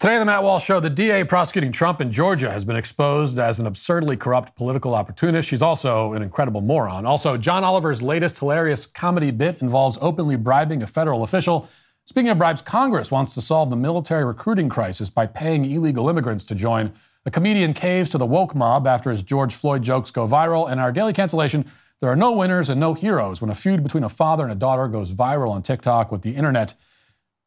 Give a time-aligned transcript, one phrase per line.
[0.00, 3.36] Today on the Matt Walsh Show, the DA prosecuting Trump in Georgia has been exposed
[3.36, 5.48] as an absurdly corrupt political opportunist.
[5.48, 7.04] She's also an incredible moron.
[7.04, 11.68] Also, John Oliver's latest hilarious comedy bit involves openly bribing a federal official.
[12.04, 16.46] Speaking of bribes, Congress wants to solve the military recruiting crisis by paying illegal immigrants
[16.46, 16.92] to join.
[17.24, 20.70] The comedian caves to the woke mob after his George Floyd jokes go viral.
[20.70, 21.64] And our daily cancellation
[21.98, 24.54] there are no winners and no heroes when a feud between a father and a
[24.54, 26.74] daughter goes viral on TikTok with the internet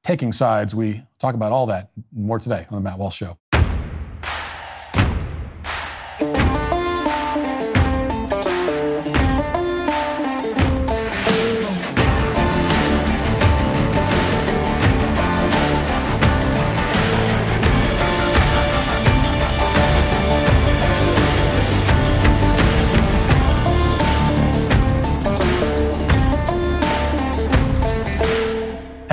[0.03, 0.73] taking sides.
[0.73, 3.37] We talk about all that more today on the Matt Walsh Show.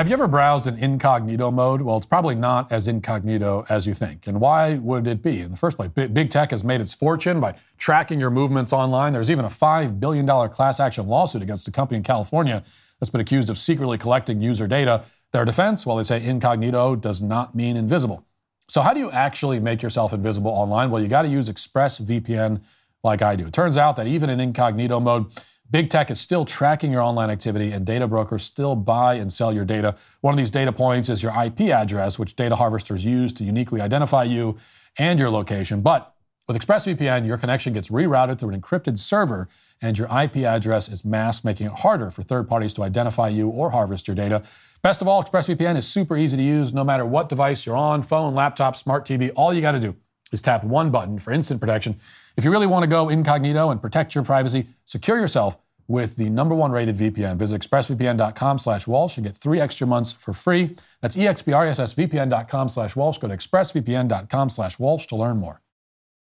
[0.08, 1.82] Have you ever browsed in incognito mode?
[1.82, 4.26] Well, it's probably not as incognito as you think.
[4.26, 5.90] And why would it be in the first place?
[5.90, 9.12] Big tech has made its fortune by tracking your movements online.
[9.12, 12.62] There's even a $5 billion class action lawsuit against a company in California
[12.98, 15.04] that's been accused of secretly collecting user data.
[15.32, 18.24] Their defense, well, they say incognito does not mean invisible.
[18.66, 20.90] So, how do you actually make yourself invisible online?
[20.90, 22.62] Well, you got to use ExpressVPN
[23.04, 23.48] like I do.
[23.48, 25.26] It turns out that even in incognito mode,
[25.70, 29.52] Big tech is still tracking your online activity, and data brokers still buy and sell
[29.52, 29.94] your data.
[30.22, 33.82] One of these data points is your IP address, which data harvesters use to uniquely
[33.82, 34.56] identify you
[34.96, 35.82] and your location.
[35.82, 36.14] But
[36.48, 39.46] with ExpressVPN, your connection gets rerouted through an encrypted server,
[39.82, 43.48] and your IP address is masked, making it harder for third parties to identify you
[43.48, 44.42] or harvest your data.
[44.82, 48.02] Best of all, ExpressVPN is super easy to use no matter what device you're on
[48.02, 49.30] phone, laptop, smart TV.
[49.36, 49.94] All you got to do
[50.32, 51.96] is tap one button for instant protection.
[52.38, 55.58] If you really want to go incognito and protect your privacy, secure yourself
[55.88, 57.36] with the number one rated VPN.
[57.36, 60.76] Visit expressvpn.com slash Walsh and get three extra months for free.
[61.02, 63.18] That's expressvpn.com slash Walsh.
[63.18, 65.60] Go to expressvpn.com slash Walsh to learn more.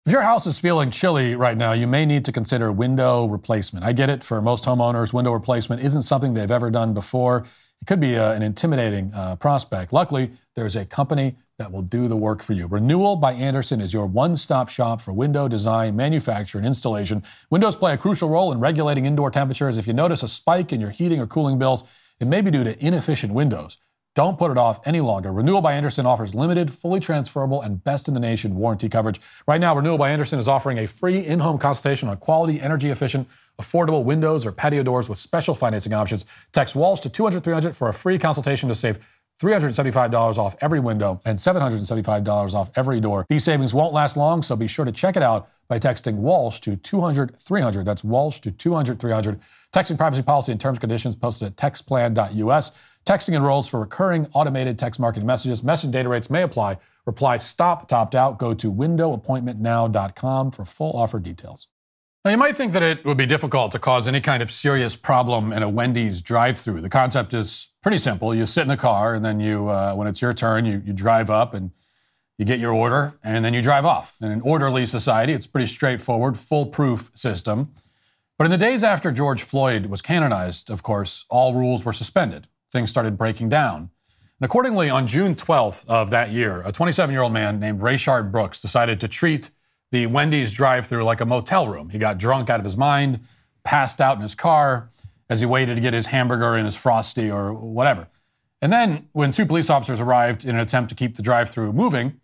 [0.09, 3.85] If your house is feeling chilly right now, you may need to consider window replacement.
[3.85, 4.25] I get it.
[4.25, 7.45] For most homeowners, window replacement isn't something they've ever done before.
[7.83, 9.93] It could be a, uh, an intimidating uh, prospect.
[9.93, 12.67] Luckily, there's a company that will do the work for you.
[12.67, 17.23] Renewal by Andersen is your one stop shop for window design, manufacture, and installation.
[17.51, 19.77] Windows play a crucial role in regulating indoor temperatures.
[19.77, 21.85] If you notice a spike in your heating or cooling bills,
[22.19, 23.77] it may be due to inefficient windows.
[24.19, 25.33] Don't put it off any longer.
[25.33, 29.21] Renewal by Andersen offers limited, fully transferable, and best in the nation warranty coverage.
[29.47, 32.91] Right now, Renewal by Andersen is offering a free in home consultation on quality, energy
[32.91, 33.29] efficient,
[33.63, 36.25] affordable windows or patio doors with special financing options.
[36.51, 38.99] Text Walsh to 200 300 for a free consultation to save
[39.41, 43.25] $375 off every window and $775 off every door.
[43.29, 46.59] These savings won't last long, so be sure to check it out by texting Walsh
[46.61, 47.85] to 200 300.
[47.85, 49.39] That's Walsh to 200 300.
[49.73, 52.73] Texting privacy policy and terms and conditions posted at textplan.us.
[53.09, 55.63] Texting enrolls for recurring automated text marketing messages.
[55.63, 56.77] Message data rates may apply.
[57.07, 58.39] Reply stop topped out.
[58.39, 61.69] Go to windowappointmentnow.com for full offer details.
[62.23, 64.95] Now, you might think that it would be difficult to cause any kind of serious
[64.95, 66.83] problem in a Wendy's drive through.
[66.83, 68.35] The concept is pretty simple.
[68.35, 70.93] You sit in the car, and then you, uh, when it's your turn, you, you
[70.93, 71.71] drive up and
[72.37, 74.19] you get your order, and then you drive off.
[74.21, 77.73] In an orderly society, it's pretty straightforward, foolproof system.
[78.37, 82.49] But in the days after George Floyd was canonized, of course, all rules were suspended.
[82.71, 83.91] Things started breaking down.
[84.41, 88.31] And accordingly, on June 12th of that year, a 27 year old man named Rayshard
[88.31, 89.51] Brooks decided to treat
[89.91, 91.91] the Wendy's drive through like a motel room.
[91.91, 93.21] He got drunk out of his mind,
[93.65, 94.89] passed out in his car
[95.29, 98.09] as he waited to get his hamburger and his frosty or whatever.
[98.61, 101.73] And then, when two police officers arrived in an attempt to keep the drive through
[101.73, 102.21] moving,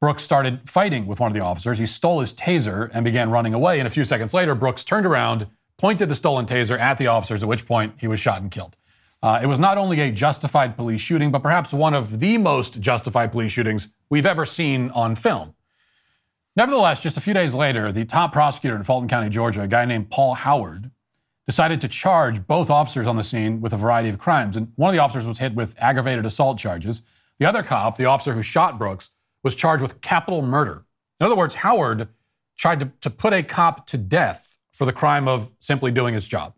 [0.00, 1.78] Brooks started fighting with one of the officers.
[1.78, 3.78] He stole his taser and began running away.
[3.80, 7.42] And a few seconds later, Brooks turned around, pointed the stolen taser at the officers,
[7.42, 8.76] at which point he was shot and killed.
[9.22, 12.80] Uh, it was not only a justified police shooting, but perhaps one of the most
[12.80, 15.54] justified police shootings we've ever seen on film.
[16.56, 19.84] Nevertheless, just a few days later, the top prosecutor in Fulton County, Georgia, a guy
[19.84, 20.90] named Paul Howard,
[21.46, 24.56] decided to charge both officers on the scene with a variety of crimes.
[24.56, 27.02] And one of the officers was hit with aggravated assault charges.
[27.38, 29.10] The other cop, the officer who shot Brooks,
[29.42, 30.84] was charged with capital murder.
[31.20, 32.08] In other words, Howard
[32.56, 36.26] tried to, to put a cop to death for the crime of simply doing his
[36.26, 36.54] job.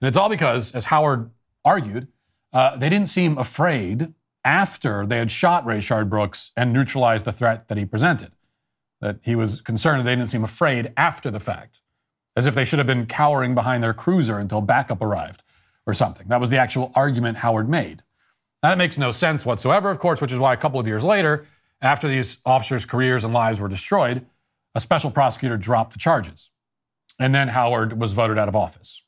[0.00, 1.30] And it's all because, as Howard
[1.64, 2.08] argued,
[2.52, 4.14] uh, they didn't seem afraid
[4.44, 8.32] after they had shot Rayshard Brooks and neutralized the threat that he presented
[9.00, 11.80] that he was concerned they didn't seem afraid after the fact,
[12.36, 15.42] as if they should have been cowering behind their cruiser until backup arrived
[15.86, 16.28] or something.
[16.28, 18.02] That was the actual argument Howard made.
[18.62, 21.02] Now, that makes no sense whatsoever, of course, which is why a couple of years
[21.02, 21.46] later,
[21.80, 24.26] after these officers' careers and lives were destroyed,
[24.74, 26.50] a special prosecutor dropped the charges.
[27.18, 29.02] And then Howard was voted out of office.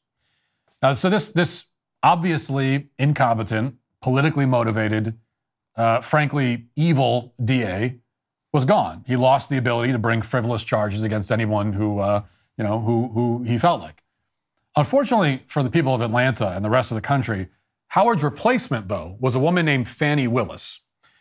[0.83, 1.67] Now, so this, this
[2.03, 5.19] obviously incompetent, politically motivated
[5.77, 7.99] uh, frankly evil DA
[8.53, 9.05] was gone.
[9.07, 12.23] He lost the ability to bring frivolous charges against anyone who, uh,
[12.59, 14.03] you know, who, who he felt like.
[14.77, 17.49] Unfortunately for the people of Atlanta and the rest of the country,
[17.89, 20.81] Howard's replacement, though, was a woman named Fani Willis.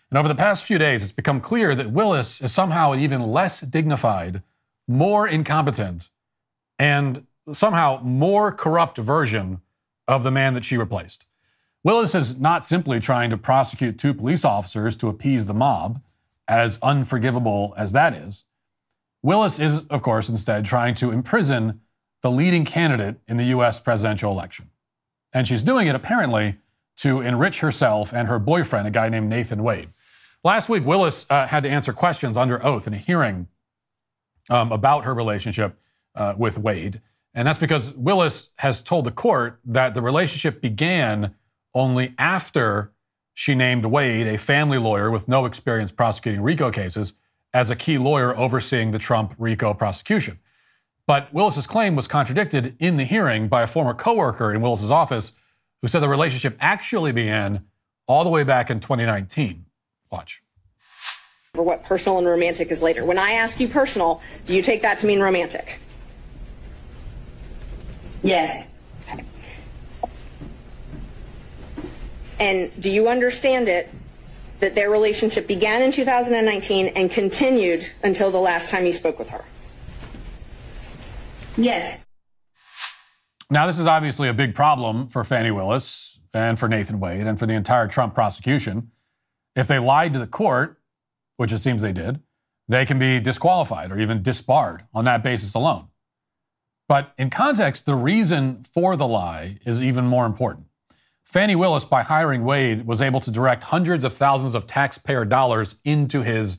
[0.10, 3.22] And over the past few days, it's become clear that Willis is somehow an even
[3.22, 4.42] less dignified,
[4.88, 6.10] more incompetent,
[6.80, 9.62] and somehow more corrupt version
[10.12, 11.26] of the man that she replaced.
[11.84, 16.02] Willis is not simply trying to prosecute two police officers to appease the mob,
[16.48, 18.44] as unforgivable as that is.
[19.24, 21.80] Willis is, of course, instead trying to imprison
[22.22, 23.80] the leading candidate in the U.S.
[23.80, 24.70] presidential election.
[25.34, 26.58] And she's doing it apparently
[26.98, 29.88] to enrich herself and her boyfriend, a guy named Nathan Wade.
[30.44, 33.48] Last week, Willis uh, had to answer questions under oath in a hearing
[34.50, 35.80] um, about her relationship
[36.16, 37.02] uh, with Wade.
[37.34, 41.36] And that's because Willis has told the court that the relationship began
[41.74, 42.92] only after
[43.34, 47.14] she named Wade, a family lawyer with no experience prosecuting RICO cases,
[47.54, 50.40] as a key lawyer overseeing the Trump RICO prosecution.
[51.08, 55.32] But Willis's claim was contradicted in the hearing by a former coworker in Willis's office
[55.82, 57.66] who said the relationship actually began
[58.08, 59.66] all the way back in 2019.
[60.12, 60.42] Watch.
[61.54, 63.04] For what personal and romantic is later.
[63.04, 65.80] When I ask you personal, do you take that to mean romantic?
[68.24, 68.68] Yes.
[72.40, 73.94] And do you understand it
[74.60, 79.30] that their relationship began in 2019 and continued until the last time you spoke with
[79.30, 79.44] her?
[81.56, 82.04] Yes.
[83.50, 87.38] Now, this is obviously a big problem for Fani Willis and for Nathan Wade and
[87.38, 88.92] for the entire Trump prosecution.
[89.56, 90.80] If they lied to the court,
[91.38, 92.22] which it seems they did,
[92.68, 95.91] they can be disqualified or even disbarred on that basis alone.
[96.92, 100.66] But in context, the reason for the lie is even more important.
[101.24, 105.78] Fani Willis, by hiring Wade, was able to direct hundreds of thousands of taxpayer dollars
[105.86, 106.58] into his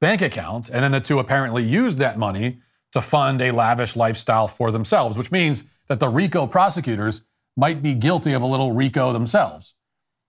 [0.00, 2.60] bank account, and then the two apparently used that money
[2.92, 7.22] to fund a lavish lifestyle for themselves, which means that the RICO prosecutors
[7.56, 9.74] might be guilty of a little RICO themselves.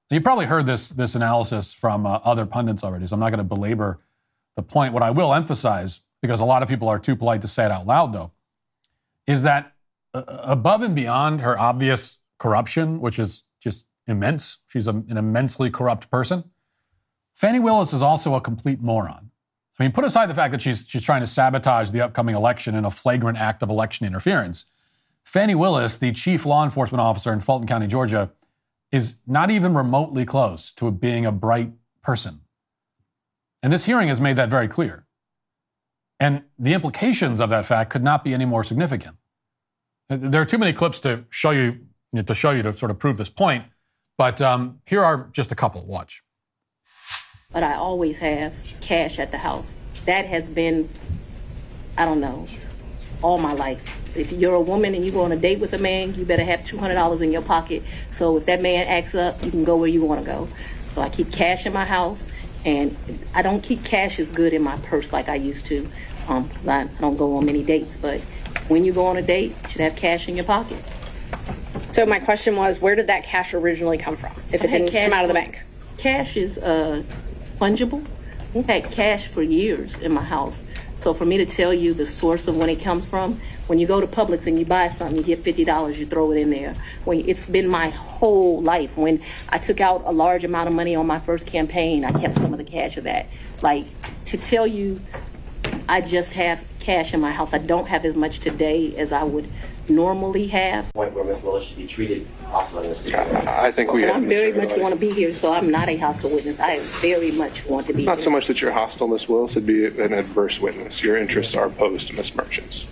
[0.09, 3.37] You probably heard this, this analysis from uh, other pundits already, so I'm not going
[3.37, 3.99] to belabor
[4.55, 4.93] the point.
[4.93, 7.71] What I will emphasize, because a lot of people are too polite to say it
[7.71, 8.31] out loud, though,
[9.27, 9.73] is that
[10.13, 15.69] uh, above and beyond her obvious corruption, which is just immense, she's a, an immensely
[15.69, 16.43] corrupt person,
[17.33, 19.31] Fani Willis is also a complete moron.
[19.79, 22.75] I mean, put aside the fact that she's, she's trying to sabotage the upcoming election
[22.75, 24.65] in a flagrant act of election interference.
[25.23, 28.31] Fani Willis, the chief law enforcement officer in Fulton County, Georgia,
[28.91, 31.71] is not even remotely close to being a bright
[32.03, 32.41] person.
[33.63, 35.07] And this hearing has made that very clear.
[36.19, 39.17] And the implications of that fact could not be any more significant.
[40.09, 43.17] There are too many clips to show you to show you to sort of prove
[43.17, 43.65] this point,
[44.19, 45.83] but um, here are just a couple.
[45.85, 46.21] Watch.
[47.51, 49.75] But I always have cash at the house.
[50.05, 50.89] That has been,
[51.97, 52.47] I don't know,
[53.23, 55.77] all my life if you're a woman and you go on a date with a
[55.77, 57.83] man, you better have $200 in your pocket.
[58.11, 60.47] So if that man acts up, you can go where you want to go.
[60.93, 62.27] So I keep cash in my house,
[62.65, 62.95] and
[63.33, 65.89] I don't keep cash as good in my purse like I used to,
[66.27, 67.97] um, cause I, I don't go on many dates.
[67.97, 68.21] But
[68.67, 70.83] when you go on a date, you should have cash in your pocket.
[71.91, 74.31] So my question was, where did that cash originally come from?
[74.51, 75.61] If it didn't come out of the bank,
[75.97, 77.03] cash is uh,
[77.59, 78.05] fungible.
[78.55, 80.63] I had cash for years in my house.
[81.03, 83.85] So for me to tell you the source of when it comes from, when you
[83.85, 86.49] go to Publix and you buy something, you get fifty dollars, you throw it in
[86.49, 86.77] there.
[87.03, 88.95] When it's been my whole life.
[88.95, 92.35] When I took out a large amount of money on my first campaign, I kept
[92.35, 93.25] some of the cash of that.
[93.61, 93.85] Like
[94.27, 95.01] to tell you,
[95.89, 97.53] I just have cash in my house.
[97.53, 99.49] I don't have as much today as I would
[99.89, 100.91] normally have.
[100.93, 101.41] Point where Ms.
[101.41, 104.05] Willis should be treated hostile in this I think we.
[104.05, 106.59] I very much want to be here, so I'm not a hostile witness.
[106.59, 108.05] I very much want to be.
[108.05, 108.25] Not here.
[108.25, 109.27] so much that you're hostile, Ms.
[109.27, 109.51] Willis.
[109.51, 111.03] It'd be an adverse witness.
[111.03, 112.35] Your interests are opposed to Ms.
[112.35, 112.85] Merchant's.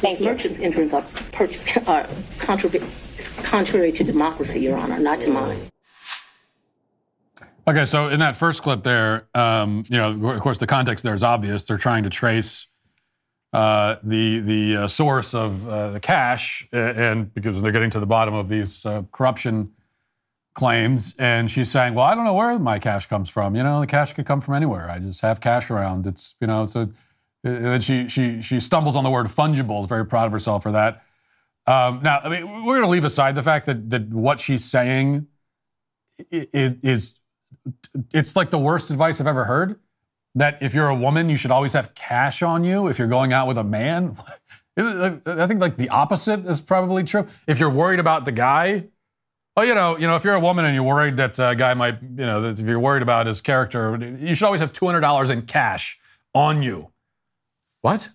[0.00, 1.48] Thank Merchants' interests are, per-
[1.88, 2.06] are
[2.38, 2.80] contrary,
[3.42, 5.58] contrary to democracy, Your Honor, not to mine.
[7.66, 11.14] Okay, so in that first clip there, um, you know, of course, the context there
[11.14, 11.64] is obvious.
[11.64, 12.66] They're trying to trace
[13.54, 18.06] uh, the the uh, source of uh, the cash, and because they're getting to the
[18.06, 19.72] bottom of these uh, corruption
[20.54, 23.54] claims, and she's saying, "Well, I don't know where my cash comes from.
[23.54, 24.90] You know, the cash could come from anywhere.
[24.90, 26.06] I just have cash around.
[26.06, 26.90] It's you know, so."
[27.44, 29.82] And then she she she stumbles on the word fungible.
[29.82, 31.04] Is very proud of herself for that.
[31.66, 34.64] Um, now, I mean, we're going to leave aside the fact that that what she's
[34.64, 35.28] saying
[36.30, 37.20] is
[38.12, 39.78] it's like the worst advice I've ever heard.
[40.36, 42.88] That if you're a woman, you should always have cash on you.
[42.88, 44.16] If you're going out with a man,
[44.76, 47.26] I think like the opposite is probably true.
[47.46, 48.88] If you're worried about the guy,
[49.56, 51.74] well, you know, you know, if you're a woman and you're worried that a guy
[51.74, 55.42] might, you know, if you're worried about his character, you should always have $200 in
[55.42, 55.98] cash
[56.34, 56.90] on you.
[57.82, 58.10] What?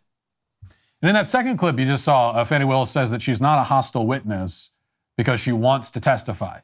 [1.01, 3.57] And in that second clip you just saw, uh, Fani Willis says that she's not
[3.57, 4.71] a hostile witness
[5.15, 6.59] because she wants to testify.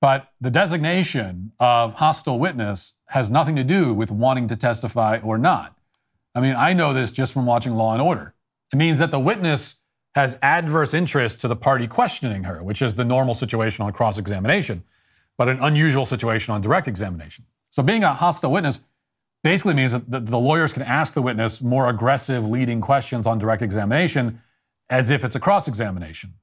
[0.00, 5.38] But the designation of hostile witness has nothing to do with wanting to testify or
[5.38, 5.76] not.
[6.34, 8.34] I mean, I know this just from watching Law and Order.
[8.72, 9.80] It means that the witness
[10.14, 14.18] has adverse interest to the party questioning her, which is the normal situation on cross
[14.18, 14.84] examination,
[15.36, 17.44] but an unusual situation on direct examination.
[17.70, 18.80] So being a hostile witness
[19.42, 23.62] basically means that the, lawyers can ask the witness more aggressive leading questions on direct
[23.62, 24.40] examination
[24.90, 26.34] as if it's a cross examination.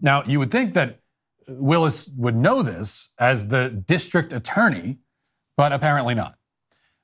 [0.00, 1.01] Now, you would think that
[1.48, 4.98] Willis would know this as the district attorney,
[5.56, 6.36] but apparently not.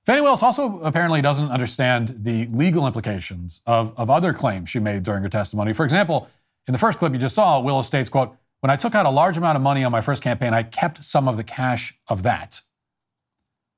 [0.06, 5.02] Fani Willis also apparently doesn't understand the legal implications of, of other claims she made
[5.02, 5.74] during her testimony.
[5.74, 6.30] For example,
[6.66, 9.10] in the first clip you just saw, Willis states, quote, when I took out a
[9.10, 12.22] large amount of money on my first campaign, I kept some of the cash of
[12.22, 12.62] that.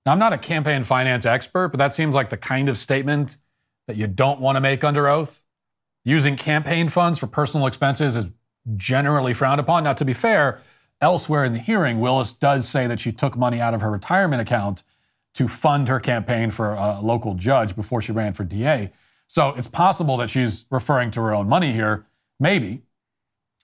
[0.06, 3.36] Now, I'm not a campaign finance expert, but that seems like the kind of statement
[3.86, 5.42] that you don't want to make under oath.
[6.04, 8.26] Using campaign funds for personal expenses is
[8.76, 9.84] generally frowned upon.
[9.84, 10.60] Now, to be fair,
[11.00, 14.42] elsewhere in the hearing, Willis does say that she took money out of her retirement
[14.42, 14.82] account
[15.34, 18.90] to fund her campaign for a local judge before she ran for DA.
[19.26, 22.06] So it's possible that she's referring to her own money here,
[22.38, 22.82] maybe.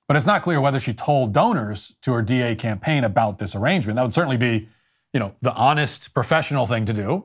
[0.06, 3.96] But it's not clear whether she told donors to her DA campaign about this arrangement.
[3.96, 4.68] That would certainly be,
[5.12, 7.24] you know, the honest professional thing to do.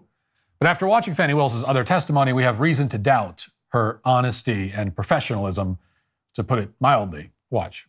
[0.60, 4.96] But after watching Fani Willis's other testimony, we have reason to doubt her honesty and
[4.96, 5.78] professionalism,
[6.34, 7.32] to put it mildly.
[7.52, 7.88] Watch.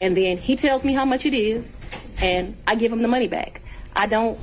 [0.00, 1.76] And then he tells me how much it is,
[2.20, 3.62] and I give him the money back.
[3.94, 4.38] I don't,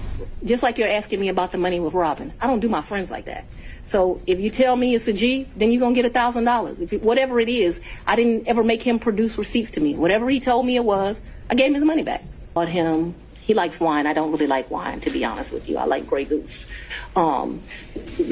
[0.46, 3.12] just like you're asking me about the money with Robin, I don't do my friends
[3.12, 3.46] like that.
[3.84, 6.80] So if you tell me it's a G, then you're gonna get a thousand dollars.
[6.80, 9.96] If whatever it is, I didn't ever make him produce receipts to me.
[9.96, 12.24] Whatever he told me it was, I gave him the money back.
[12.54, 13.16] Bought him.
[13.42, 14.06] He likes wine.
[14.06, 15.78] I don't really like wine, to be honest with you.
[15.78, 16.68] I like Grey Goose.
[17.16, 17.64] Um,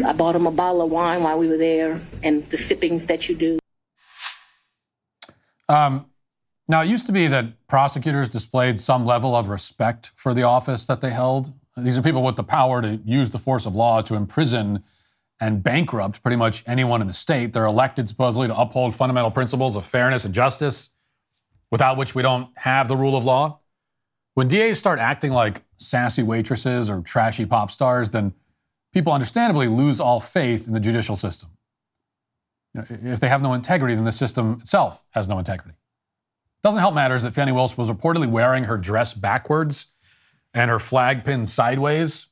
[0.06, 3.28] I bought him a bottle of wine while we were there, and the sippings that
[3.28, 3.58] you do.
[5.70, 6.08] Um,
[6.68, 10.86] now, it used to be that prosecutors displayed some level of respect for the office
[10.86, 11.54] that they held.
[11.78, 14.84] These are people with the power to use the force of law to imprison
[15.40, 17.54] and bankrupt pretty much anyone in the state.
[17.54, 20.90] They're elected supposedly to uphold fundamental principles of fairness and justice,
[21.72, 23.60] without which we don't have the rule of law.
[24.34, 28.34] When DAs start acting like sassy waitresses or trashy pop stars, then
[28.94, 31.50] people understandably lose all faith in the judicial system.
[32.74, 35.78] If they have no integrity, then the system itself has no integrity.
[36.64, 39.88] Doesn't help matters that Fani Willis was reportedly wearing her dress backwards
[40.54, 42.28] and her flag pinned sideways.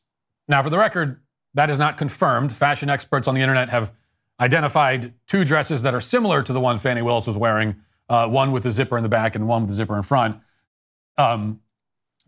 [0.48, 1.22] Now, for the record,
[1.54, 2.51] that is not confirmed.
[2.51, 3.94] Fashion experts on the internet have
[4.39, 7.75] identified two dresses that are similar to the one Fani Willis was wearing,
[8.10, 10.38] uh, one with the zipper in the back and one with the zipper in front,
[11.18, 11.62] um,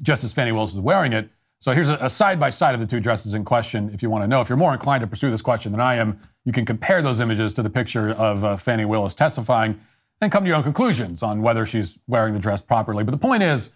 [0.01, 1.29] just as Fani Willis was wearing it.
[1.59, 4.23] So here's a side by side of the two dresses in question if you want
[4.23, 4.41] to know.
[4.41, 7.19] If you're more inclined to pursue this question than I am, you can compare those
[7.19, 9.79] images to the picture of uh, Fani Willis testifying
[10.21, 13.03] and come to your own conclusions on whether she's wearing the dress properly.
[13.03, 13.71] But the point is,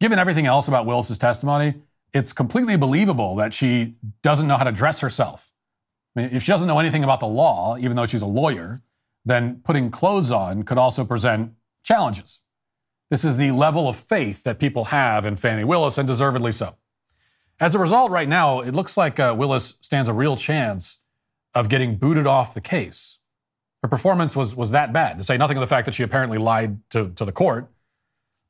[0.00, 1.74] given everything else about Willis's testimony,
[2.12, 5.52] it's completely believable that she doesn't know how to dress herself.
[6.16, 8.80] I mean, if she doesn't know anything about the law, even though she's a lawyer,
[9.24, 11.52] then putting clothes on could also present
[11.84, 12.40] challenges.
[13.10, 16.74] This is the level of faith that people have in Fani Willis, and deservedly so.
[17.58, 20.98] As a result, right now, it looks like uh, Willis stands a real chance
[21.54, 23.18] of getting booted off the case.
[23.82, 26.36] Her performance was, was that bad, to say nothing of the fact that she apparently
[26.38, 27.70] lied to, to the court.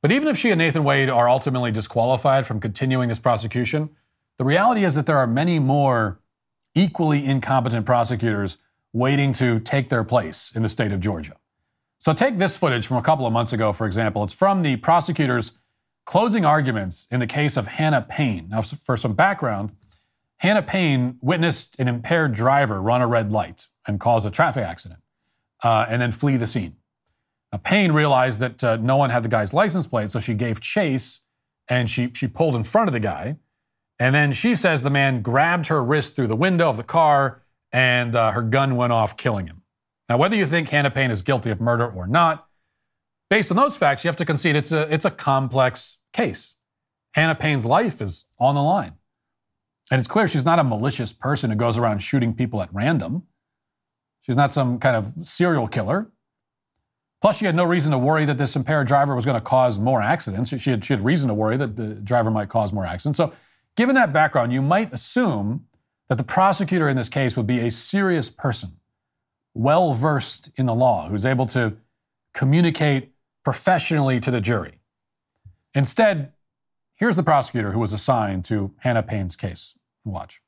[0.01, 3.89] But even if she and Nathan Wade are ultimately disqualified from continuing this prosecution,
[4.37, 6.19] the reality is that there are many more
[6.75, 8.57] equally incompetent prosecutors
[8.93, 11.35] waiting to take their place in the state of Georgia.
[11.99, 14.23] So take this footage from a couple of months ago, for example.
[14.23, 15.53] It's from the prosecutor's
[16.07, 18.47] Closing arguments in the case of Hannah Payne.
[18.47, 19.71] Now, for some background,
[20.37, 25.01] Hannah Payne witnessed an impaired driver run a red light and cause a traffic accident
[25.65, 26.77] uh, and then flee the scene.
[27.51, 30.61] Now, Payne realized that uh, no one had the guy's license plate, so she gave
[30.61, 31.23] chase
[31.67, 33.35] and she, she pulled in front of the guy.
[33.99, 37.41] And then she says the man grabbed her wrist through the window of the car
[37.73, 39.63] and uh, her gun went off, killing him.
[40.07, 42.46] Now, whether you think Hannah Payne is guilty of murder or not,
[43.29, 46.55] Based on those facts, you have to concede it's a, it's a complex case.
[47.13, 48.93] Hannah Payne's life is on the line.
[49.91, 53.23] And it's clear she's not a malicious person who goes around shooting people at random.
[54.21, 56.11] She's not some kind of serial killer.
[57.21, 59.79] Plus, she had no reason to worry that this impaired driver was going to cause
[59.79, 60.49] more accidents.
[60.61, 63.17] She had, she had reason to worry that the driver might cause more accidents.
[63.17, 63.33] So,
[63.75, 65.65] given that background, you might assume
[66.09, 68.77] that the prosecutor in this case would be a serious person,
[69.53, 71.77] well versed in the law, who's able to
[72.33, 73.13] communicate
[73.47, 74.73] professionally to the jury.
[75.73, 76.33] Instead,
[76.95, 79.73] here's the prosecutor who was assigned to Hannah Payne's case.
[80.03, 80.41] Watch.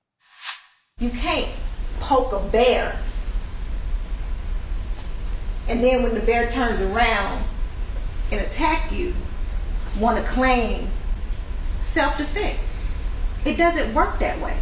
[1.00, 1.48] You can't
[2.01, 3.00] poke a bear
[5.70, 7.46] and then when the bear turns around
[8.34, 9.13] and attack you,
[9.98, 10.89] want to claim
[11.84, 12.84] self-defense.
[13.46, 14.58] It doesn't work that way.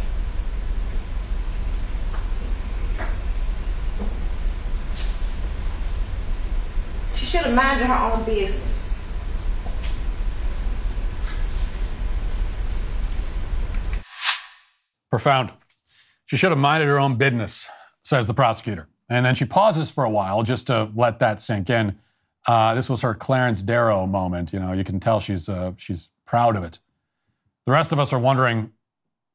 [7.28, 8.98] Should have minded her own business.
[15.10, 15.52] Profound.
[16.24, 17.68] She should have minded her own business,
[18.02, 18.88] says the prosecutor.
[19.10, 21.98] And then she pauses for a while just to let that sink in.
[22.46, 24.54] Uh, this was her Clarence Darrow moment.
[24.54, 26.78] You know, you can tell she's uh, she's proud of it.
[27.66, 28.72] The rest of us are wondering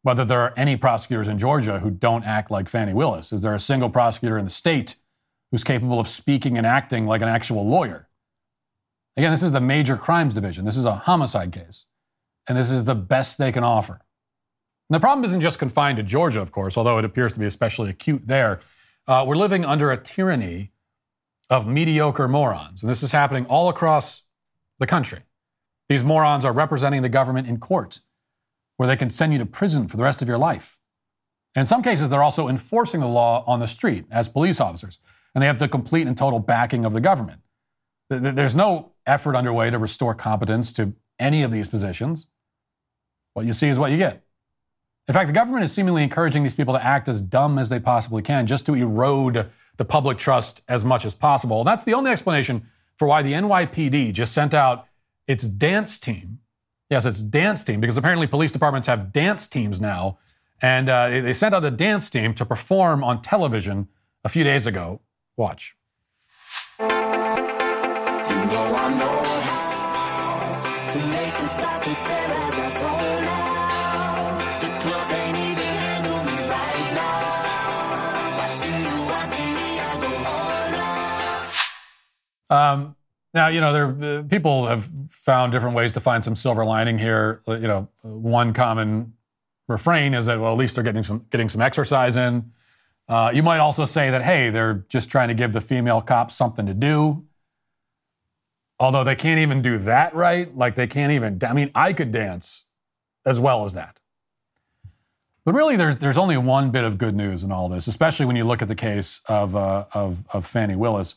[0.01, 3.31] whether there are any prosecutors in Georgia who don't act like Fani Willis.
[3.31, 4.95] Is there a single prosecutor in the state
[5.53, 8.10] who's capable of speaking and acting like an actual lawyer?
[9.15, 10.65] Again, this is the major crimes division.
[10.65, 11.86] This is a homicide case.
[12.50, 14.01] And this is the best they can offer.
[14.89, 17.45] And the problem isn't just confined to Georgia, of course, although it appears to be
[17.45, 18.62] especially acute there.
[19.07, 20.72] Uh, we're living under a tyranny
[21.51, 22.81] of mediocre morons.
[22.81, 24.24] And this is happening all across
[24.79, 25.19] the country.
[25.88, 28.00] These morons are representing the government in court,
[28.77, 30.79] where they can send you to prison for the rest of your life.
[31.53, 34.98] And in some cases, they're also enforcing the law on the street as police officers,
[35.33, 37.41] and they have the complete and total backing of the government.
[38.09, 42.27] There's no effort underway to restore competence to any of these positions.
[43.33, 44.23] What you see is what you get.
[45.07, 47.79] In fact, the government is seemingly encouraging these people to act as dumb as they
[47.79, 51.59] possibly can just to erode the public trust as much as possible.
[51.59, 54.87] And that's the only explanation for why the NYPD just sent out
[55.27, 56.39] its dance team.
[56.89, 60.19] Yes, it's dance team because apparently police departments have dance teams now.
[60.61, 63.89] And uh, they sent out the dance team to perform on television
[64.23, 65.01] a few days ago.
[65.35, 65.75] Watch.
[66.79, 66.93] You know
[82.50, 82.96] Um,
[83.33, 87.00] now, you know, there uh, people have found different ways to find some silver lining
[87.00, 87.41] here.
[87.48, 89.13] Uh, you know, one common
[89.67, 92.51] refrain is that well, at least they're getting some getting some exercise in.
[93.07, 96.35] Uh, you might also say that hey, they're just trying to give the female cops
[96.35, 97.25] something to do.
[98.79, 101.39] Although they can't even do that right, like they can't even.
[101.48, 102.66] I mean, I could dance
[103.25, 104.00] as well as that.
[105.46, 108.35] But really, there's there's only one bit of good news in all this, especially when
[108.35, 111.16] you look at the case of uh, of, of Fani Willis,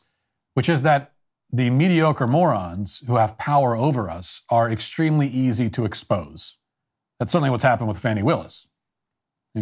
[0.54, 1.12] which is that
[1.52, 6.58] the mediocre morons who have power over us are extremely easy to expose.
[7.18, 8.68] That's certainly what's happened with Fani Willis.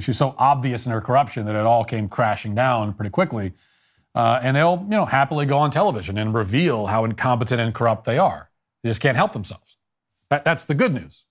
[0.03, 3.53] She's so obvious in her corruption that it all came crashing down pretty quickly.
[4.15, 8.05] Uh, and they'll, you know, happily go on television and reveal how incompetent and corrupt
[8.05, 8.51] they are.
[8.83, 9.77] They just can't help themselves.
[10.31, 11.27] That, that's the good news.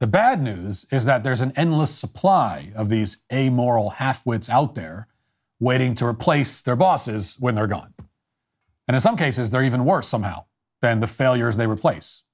[0.00, 5.08] The bad news is that there's an endless supply of these amoral halfwits out there
[5.60, 7.94] waiting to replace their bosses when they're gone.
[8.86, 10.44] And in some cases, they're even worse somehow
[10.80, 12.24] than the failures they replace.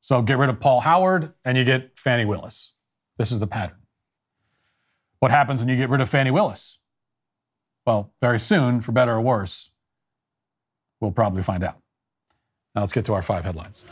[0.00, 2.74] So get rid of Paul Howard and you get Fani Willis.
[3.18, 3.85] This is the pattern.
[5.18, 6.78] What happens when you get rid of Fani Willis?
[7.86, 9.70] Well, very soon, for better or worse,
[11.00, 11.76] we'll probably find out.
[12.74, 13.84] Now let's get to our five headlines.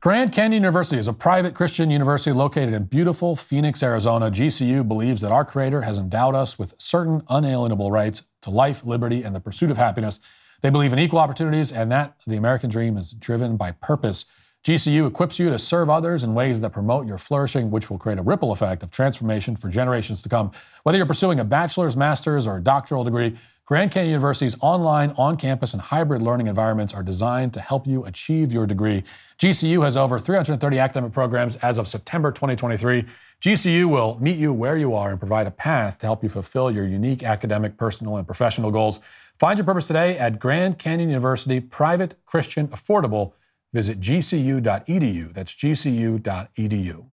[0.00, 4.30] Grand Canyon University is a private Christian university located in beautiful Phoenix, Arizona.
[4.30, 9.22] GCU believes that our Creator has endowed us with certain unalienable rights to life, liberty,
[9.22, 10.18] and the pursuit of happiness.
[10.62, 14.24] They believe in equal opportunities and that the American dream is driven by purpose.
[14.62, 18.18] GCU equips you to serve others in ways that promote your flourishing, which will create
[18.18, 20.50] a ripple effect of transformation for generations to come.
[20.82, 25.72] Whether you're pursuing a bachelor's, master's, or doctoral degree, Grand Canyon University's online, on campus,
[25.72, 29.02] and hybrid learning environments are designed to help you achieve your degree.
[29.38, 33.06] GCU has over 330 academic programs as of September 2023.
[33.40, 36.70] GCU will meet you where you are and provide a path to help you fulfill
[36.70, 39.00] your unique academic, personal, and professional goals.
[39.38, 43.32] Find your purpose today at Grand Canyon University, private, Christian, affordable.
[43.72, 45.32] Visit gcu.edu.
[45.32, 47.10] That's gcu.edu.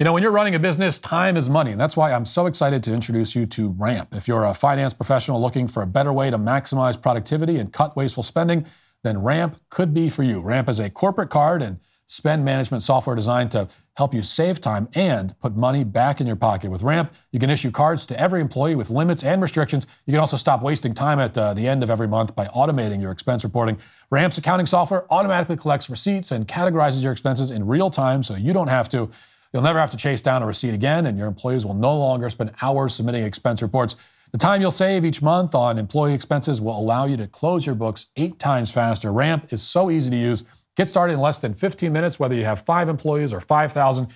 [0.00, 1.72] You know, when you're running a business, time is money.
[1.72, 4.14] And that's why I'm so excited to introduce you to Ramp.
[4.14, 7.96] If you're a finance professional looking for a better way to maximize productivity and cut
[7.96, 8.64] wasteful spending,
[9.04, 10.40] then Ramp could be for you.
[10.40, 14.88] Ramp is a corporate card and spend management software designed to help you save time
[14.94, 16.68] and put money back in your pocket.
[16.68, 19.86] With Ramp, you can issue cards to every employee with limits and restrictions.
[20.06, 23.00] You can also stop wasting time at uh, the end of every month by automating
[23.00, 23.78] your expense reporting.
[24.10, 28.52] Ramp's accounting software automatically collects receipts and categorizes your expenses in real time so you
[28.52, 29.08] don't have to.
[29.52, 32.28] You'll never have to chase down a receipt again, and your employees will no longer
[32.28, 33.94] spend hours submitting expense reports.
[34.32, 37.74] The time you'll save each month on employee expenses will allow you to close your
[37.76, 39.12] books eight times faster.
[39.12, 40.42] Ramp is so easy to use.
[40.80, 44.08] Get started in less than 15 minutes, whether you have five employees or 5,000.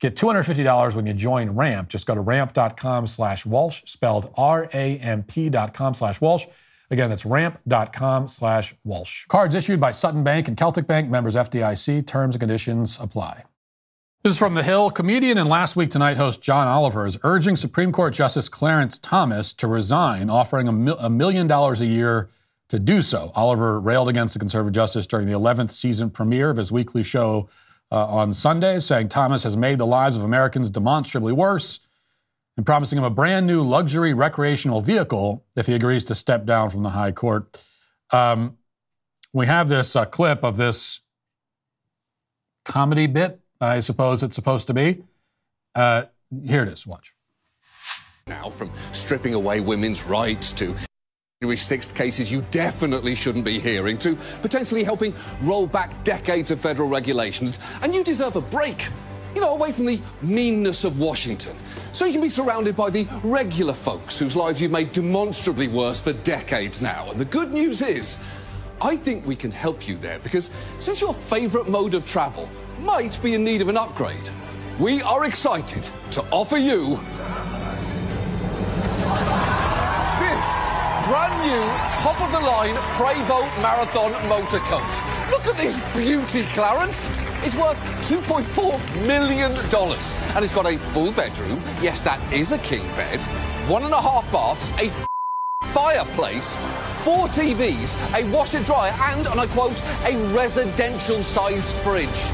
[0.00, 1.88] Get $250 when you join Ramp.
[1.88, 6.44] Just go to ramp.com slash Walsh, spelled R-A-M-P dot com slash Walsh.
[6.90, 9.24] Again, that's ramp.com slash Walsh.
[9.28, 12.06] Cards issued by Sutton Bank and Celtic Bank, members FDIC.
[12.06, 13.44] Terms and conditions apply.
[14.22, 14.90] This is from The Hill.
[14.90, 19.54] Comedian and Last Week Tonight host John Oliver is urging Supreme Court Justice Clarence Thomas
[19.54, 22.28] to resign, offering a, a million dollars a year
[22.70, 23.32] to do so.
[23.34, 27.48] Oliver railed against the conservative justice during the 11th season premiere of his weekly show
[27.92, 31.80] uh, on Sunday, saying Thomas has made the lives of Americans demonstrably worse
[32.56, 36.70] and promising him a brand new luxury recreational vehicle if he agrees to step down
[36.70, 37.62] from the high court.
[38.12, 38.56] Um,
[39.32, 41.00] we have this uh, clip of this
[42.64, 45.02] comedy bit, I suppose it's supposed to be.
[45.74, 46.04] Uh,
[46.46, 46.86] here it is.
[46.86, 47.12] Watch.
[48.28, 50.76] Now, from stripping away women's rights to
[51.42, 56.60] January 6th cases you definitely shouldn't be hearing, to potentially helping roll back decades of
[56.60, 57.58] federal regulations.
[57.80, 58.88] And you deserve a break,
[59.34, 61.56] you know, away from the meanness of Washington.
[61.92, 65.98] So you can be surrounded by the regular folks whose lives you've made demonstrably worse
[65.98, 67.10] for decades now.
[67.10, 68.20] And the good news is,
[68.82, 72.50] I think we can help you there because since your favourite mode of travel
[72.80, 74.28] might be in need of an upgrade,
[74.78, 77.00] we are excited to offer you
[81.42, 81.60] new
[82.02, 85.30] top of the line Prevost Marathon motor coach.
[85.30, 87.08] Look at this beauty, Clarence.
[87.42, 89.52] It's worth $2.4 million.
[89.52, 91.62] And it's got a full bedroom.
[91.80, 93.20] Yes, that is a king bed.
[93.68, 94.90] One and a half baths, a
[95.68, 96.56] fireplace,
[97.04, 102.30] four TVs, a washer dryer, and, and I quote, a residential sized fridge.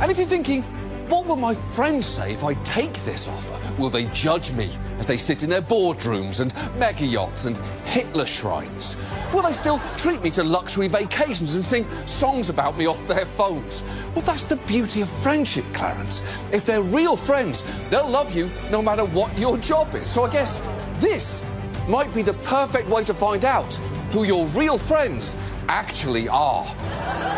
[0.00, 0.64] And if you're thinking,
[1.08, 3.58] what will my friends say if I take this offer?
[3.80, 4.70] Will they judge me
[5.08, 8.96] they sit in their boardrooms and mega yachts and Hitler shrines?
[9.32, 13.24] Will they still treat me to luxury vacations and sing songs about me off their
[13.24, 13.82] phones?
[14.14, 16.22] Well, that's the beauty of friendship, Clarence.
[16.52, 20.10] If they're real friends, they'll love you no matter what your job is.
[20.10, 20.62] So I guess
[21.00, 21.44] this
[21.88, 23.74] might be the perfect way to find out
[24.12, 25.36] who your real friends
[25.68, 26.64] actually are.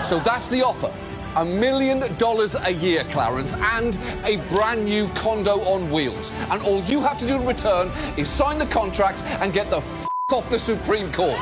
[0.05, 0.93] So that's the offer.
[1.37, 6.33] A million dollars a year, Clarence, and a brand new condo on wheels.
[6.51, 9.79] And all you have to do in return is sign the contract and get the
[9.79, 11.39] f- off the Supreme Court.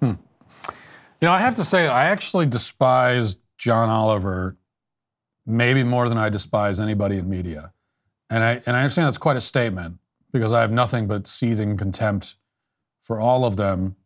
[0.00, 0.12] Hmm.
[1.20, 4.56] You know, I have to say, I actually despise John Oliver
[5.46, 7.72] maybe more than I despise anybody in media.
[8.30, 9.98] And I, and I understand that's quite a statement
[10.32, 12.36] because I have nothing but seething contempt
[13.02, 13.96] for all of them.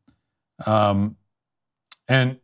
[0.67, 1.17] Um,
[2.09, 2.39] and,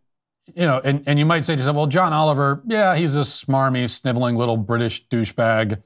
[0.54, 3.20] you know, and, and you might say to yourself, well, John Oliver, yeah, he's a
[3.20, 5.82] smarmy, sniveling little British douchebag.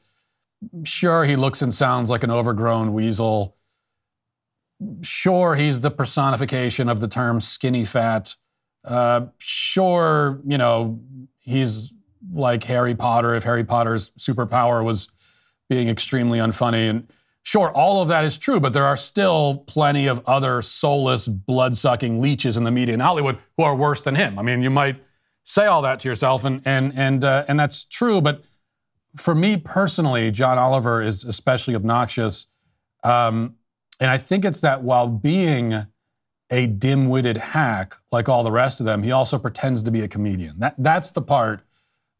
[0.85, 3.57] Sure, he looks and sounds like an overgrown weasel.
[5.03, 8.35] Sure, he's the personification of the term skinny fat.
[8.85, 11.01] Uh, sure, you know,
[11.41, 11.95] he's
[12.33, 15.09] like Harry Potter if Harry Potter's superpower was
[15.69, 16.91] being extremely unfunny.
[16.91, 17.09] And
[17.49, 21.75] sure, all of that is true, but there are still plenty of other soulless, blood
[21.75, 24.39] sucking leeches in the media in Hollywood who are worse than him.
[24.39, 25.03] I mean, you might
[25.45, 28.45] say all that to yourself, and, and, and, uh, and that's true, but
[29.17, 32.49] for me personally, John Oliver is especially obnoxious.
[33.03, 33.57] Um,
[33.99, 35.87] and I think it's that while being
[36.51, 40.09] a dim-witted hack like all the rest of them, he also pretends to be a
[40.09, 40.59] comedian.
[40.59, 41.63] That that's the part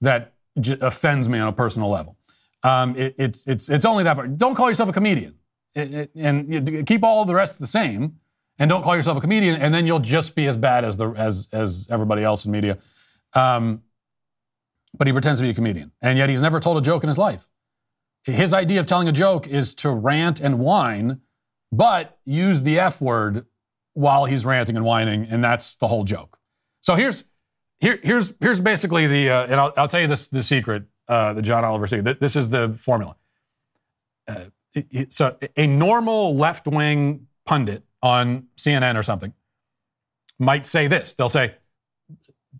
[0.01, 2.18] that j- offends me on a personal level.
[2.63, 4.37] Um, it, it's it's it's only that part.
[4.37, 5.35] Don't call yourself a comedian,
[5.75, 8.17] It- it- and keep all the rest the same,
[8.59, 11.11] and don't call yourself a comedian, and then you'll just be as bad as the
[11.11, 12.79] as as everybody else in media.
[13.35, 13.83] Um,
[14.97, 17.09] but he pretends to be a comedian, and yet he's never told a joke in
[17.09, 17.49] his life.
[18.25, 21.21] His idea of telling a joke is to rant and whine,
[21.71, 23.47] but use the F word
[23.95, 26.39] while he's ranting and whining, and that's the whole joke.
[26.81, 27.25] So here's
[27.81, 31.33] here, here's here's basically the uh, and I'll, I'll tell you this the secret uh,
[31.33, 32.05] the John Oliver secret.
[32.05, 33.17] Th- This is the formula.
[34.27, 34.45] Uh,
[34.75, 39.33] it- it- so a normal left wing pundit on CNN or something
[40.39, 41.15] might say this.
[41.15, 41.55] They'll say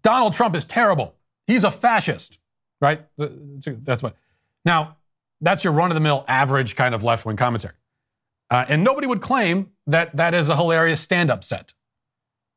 [0.03, 1.15] Donald Trump is terrible.
[1.47, 2.39] He's a fascist,
[2.81, 3.07] right?
[3.17, 4.17] That's what.
[4.65, 4.97] Now
[5.41, 7.75] that's your run of the mill average kind of left wing commentary.
[8.51, 11.75] Uh, and nobody would claim that that is a hilarious stand up set,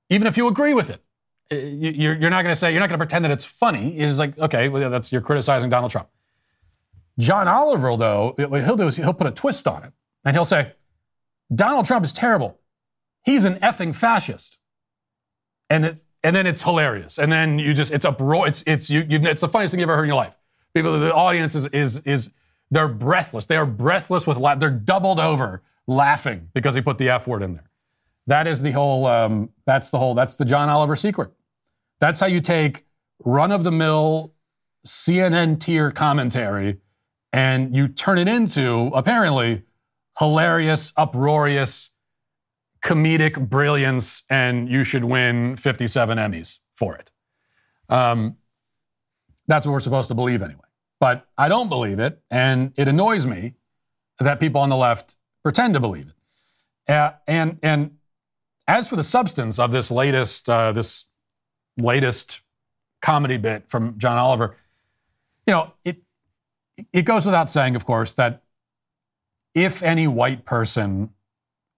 [0.09, 1.03] even if you agree with it.
[1.51, 3.45] Uh, you- You're, you're not going to say, you're not going to pretend that it's
[3.45, 3.97] funny.
[3.97, 6.09] It's like, okay, well, that's you're criticizing Donald Trump.
[7.19, 9.93] John Oliver, though, what he'll do is he'll put a twist on it.
[10.23, 10.73] And he'll say,
[11.53, 12.59] Donald Trump is terrible.
[13.25, 14.59] He's an effing fascist.
[15.69, 17.19] And, it, and then it's hilarious.
[17.19, 18.47] And then you just, it's uproar.
[18.47, 20.37] It's, it's, you, you, it's the funniest thing you've ever heard in your life.
[20.73, 22.31] People, the audience is, is, is
[22.71, 23.45] they're breathless.
[23.45, 24.59] They are breathless with laugh.
[24.59, 27.69] They're doubled over laughing because he put the F word in there.
[28.27, 29.07] That is the whole.
[29.07, 30.13] Um, that's the whole.
[30.13, 31.31] That's the John Oliver secret.
[32.01, 32.83] That's how you take
[33.23, 34.33] run of the mill
[34.85, 36.79] CNN tier commentary
[37.31, 39.63] and you turn it into apparently
[40.19, 41.91] hilarious, uproarious,
[42.83, 47.11] comedic brilliance, and you should win 57 Emmys for it.
[47.87, 48.37] Um,
[49.47, 50.59] that's what we're supposed to believe anyway.
[50.99, 53.55] But I don't believe it, and it annoys me
[54.19, 56.91] that people on the left pretend to believe it.
[56.91, 57.97] Uh, and and
[58.67, 61.05] as for the substance of this latest uh, this
[61.77, 62.41] latest
[63.01, 64.55] comedy bit from John Oliver,
[65.47, 66.01] you know it
[66.93, 68.43] it goes without saying, of course, that
[69.53, 71.11] if any white person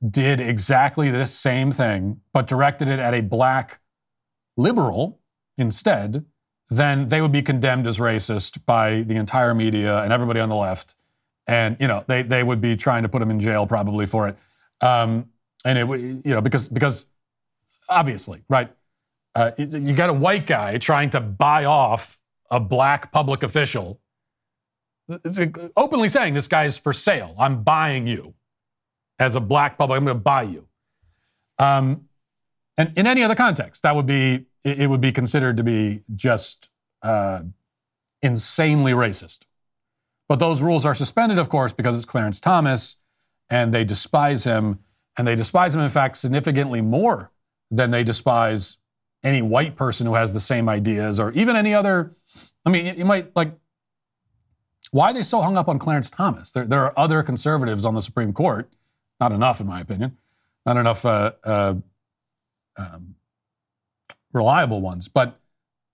[0.10, 3.80] did exactly this same thing but directed it at a black
[4.58, 5.20] liberal
[5.58, 6.26] instead,
[6.70, 10.56] then they would be condemned as racist by the entire media and everybody on the
[10.56, 10.96] left.
[11.48, 14.28] And, you know, they, they would be trying to put him in jail probably for
[14.28, 14.38] it.
[14.82, 15.30] Um,
[15.66, 17.06] and it would, you know, because, because
[17.90, 18.72] obviously, right?
[19.36, 22.20] Uh, you got a white guy trying to buy off
[22.52, 24.00] a black public official.
[25.10, 25.40] It's
[25.76, 27.36] openly saying this guy's for sale.
[27.38, 28.36] I'm buying you
[29.20, 29.98] as a black public.
[29.98, 30.68] I'm going to buy you.
[31.58, 32.10] Um,
[32.78, 36.70] and in any other context, that would be it, would be considered to be just
[37.02, 37.42] uh,
[38.22, 39.46] insanely racist.
[40.30, 42.98] But those rules are suspended, of course, because it's Clarence Thomas
[43.50, 44.80] and they despise him.
[45.18, 47.32] And they despise him, in fact, significantly more
[47.70, 48.80] than they despise
[49.24, 52.12] any white person who has the same ideas or even any other.
[52.66, 53.54] I mean, you might like,
[54.92, 56.52] why are they so hung up on Clarence Thomas?
[56.52, 58.70] There, there are other conservatives on the Supreme Court,
[59.20, 60.18] not enough, in my opinion,
[60.66, 61.76] not enough uh, uh,
[62.78, 63.16] um,
[64.34, 65.08] reliable ones.
[65.08, 65.40] But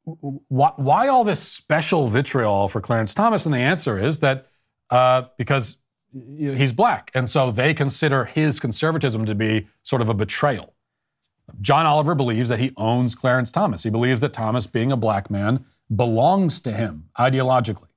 [0.03, 3.45] why, why, all this special vitriol for Clarence Thomas?
[3.45, 4.47] And the answer is that
[4.89, 5.77] uh, because
[6.37, 7.11] he's black.
[7.13, 10.73] And so they consider his conservatism to be sort of a betrayal.
[11.61, 13.83] John Oliver believes that he owns Clarence Thomas.
[13.83, 17.87] He believes that Thomas, being a black man, belongs to him ideologically.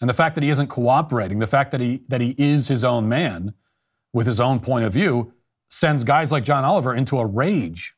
[0.00, 2.84] And the fact that he isn't cooperating, the fact that he, that he is his
[2.84, 3.54] own man
[4.12, 5.32] with his own point of view,
[5.70, 7.94] sends guys like John Oliver into a rage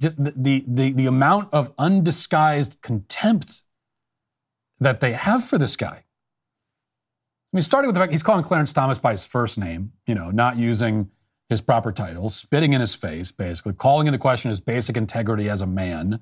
[0.00, 3.62] just the, the, the, the amount of undisguised contempt
[4.80, 5.96] that they have for this guy.
[5.96, 10.14] I mean, starting with the fact he's calling Clarence Thomas by his first name, you
[10.14, 11.10] know, not using
[11.48, 15.60] his proper title, spitting in his face, basically, calling into question his basic integrity as
[15.60, 16.20] a man.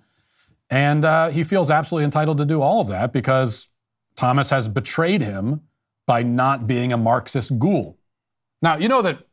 [0.68, 3.68] And uh, he feels absolutely entitled to do all of that because
[4.16, 5.62] Thomas has betrayed him
[6.06, 7.98] by not being a Marxist ghoul.
[8.60, 9.26] Now, you know that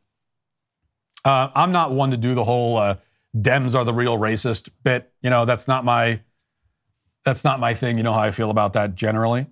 [1.24, 2.96] uh, I'm not one to do the whole uh,
[3.36, 5.12] Dems are the real racist bit.
[5.22, 6.20] You know, that's not my
[7.24, 7.96] that's not my thing.
[7.96, 9.46] You know how I feel about that generally.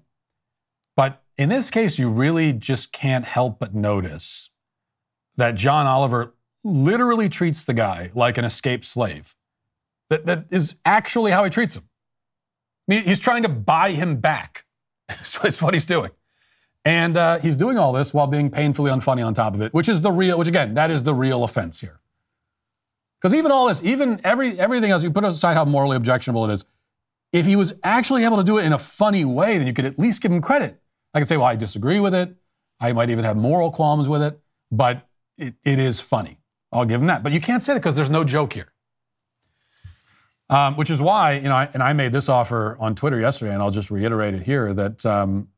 [0.96, 4.47] But in this case, you really just can't help but notice
[5.38, 9.34] that John Oliver literally treats the guy like an escaped slave.
[10.10, 11.84] That, that is actually how he treats him.
[12.88, 14.64] I mean, he's trying to buy him back.
[15.08, 16.10] That's what he's doing.
[16.84, 19.88] And uh, he's doing all this while being painfully unfunny on top of it, which
[19.88, 22.00] is the real, which again, that is the real offense here.
[23.20, 26.52] Because even all this, even every everything else, you put aside how morally objectionable it
[26.52, 26.64] is.
[27.32, 29.84] If he was actually able to do it in a funny way, then you could
[29.84, 30.80] at least give him credit.
[31.12, 32.34] I could say, well, I disagree with it.
[32.80, 35.07] I might even have moral qualms with it, but
[35.38, 36.38] it, it is funny.
[36.72, 37.22] I'll give him that.
[37.22, 38.72] But you can't say that because there's no joke here.
[40.50, 43.52] Um, which is why, you know, I, and I made this offer on Twitter yesterday,
[43.52, 45.48] and I'll just reiterate it here that um,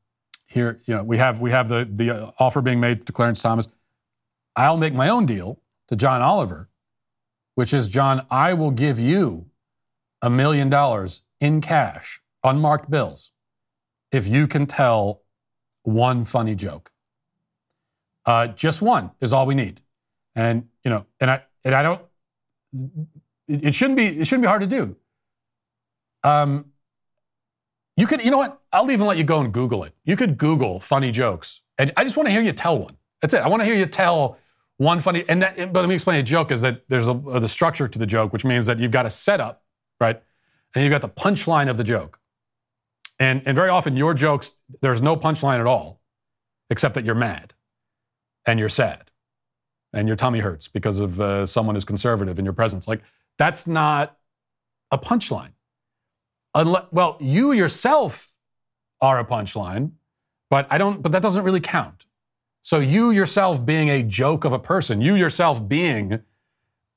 [0.48, 3.68] here, you know, we have we have the the offer being made to Clarence Thomas.
[4.56, 6.70] I'll make my own deal to John Oliver
[7.60, 9.44] which is, John, I will give you
[10.22, 13.32] a million dollars in cash, unmarked bills,
[14.10, 15.20] if you can tell
[15.82, 16.90] one funny joke.
[18.26, 19.80] Uh, just one is all we need.
[20.34, 22.02] And, you know, and I, and I don't,
[23.48, 24.96] it, it shouldn't be, it shouldn't be hard to do.
[26.22, 26.66] Um,
[27.96, 28.60] you could, you know what?
[28.72, 29.94] I'll even let you go and Google it.
[30.04, 31.62] You could Google funny jokes.
[31.78, 32.96] And I just want to hear you tell one.
[33.20, 33.38] That's it.
[33.38, 34.38] I want to hear you tell
[34.76, 37.48] one funny, and that, but let me explain a joke is that there's a, the
[37.48, 39.62] structure to the joke, which means that you've got a setup,
[40.00, 40.22] right?
[40.74, 42.18] And you've got the punchline of the joke.
[43.18, 46.00] And, and very often your jokes, there's no punchline at all,
[46.70, 47.52] except that you're mad
[48.50, 49.10] and you're sad
[49.92, 52.88] and your tummy hurts because of uh, someone who's conservative in your presence.
[52.88, 53.02] Like,
[53.38, 54.16] that's not
[54.90, 55.52] a punchline.
[56.54, 58.34] Well, you yourself
[59.00, 59.92] are a punchline,
[60.50, 62.06] but I don't, but that doesn't really count.
[62.62, 66.20] So you yourself being a joke of a person, you yourself being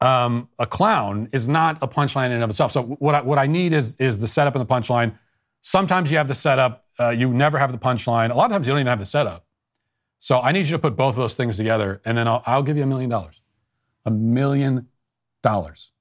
[0.01, 2.71] um, a clown is not a punchline in and of itself.
[2.71, 5.17] So what I, what I need is is the setup and the punchline.
[5.61, 8.31] Sometimes you have the setup, uh, you never have the punchline.
[8.31, 9.42] A lot of times you don't even have the setup.
[10.23, 12.63] So I need you to put both of those things together, and then I'll, I'll
[12.63, 13.41] give you a million dollars.
[14.05, 14.87] A million
[15.41, 15.91] dollars.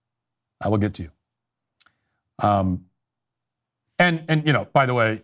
[0.61, 1.11] I will get to you.
[2.39, 2.85] Um,
[3.99, 5.23] and and you know, by the way,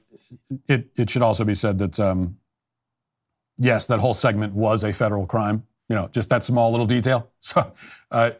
[0.67, 2.39] it it should also be said that um,
[3.57, 5.63] yes, that whole segment was a federal crime.
[5.89, 7.31] You know, just that small little detail.
[7.41, 7.73] So,
[8.11, 8.33] uh,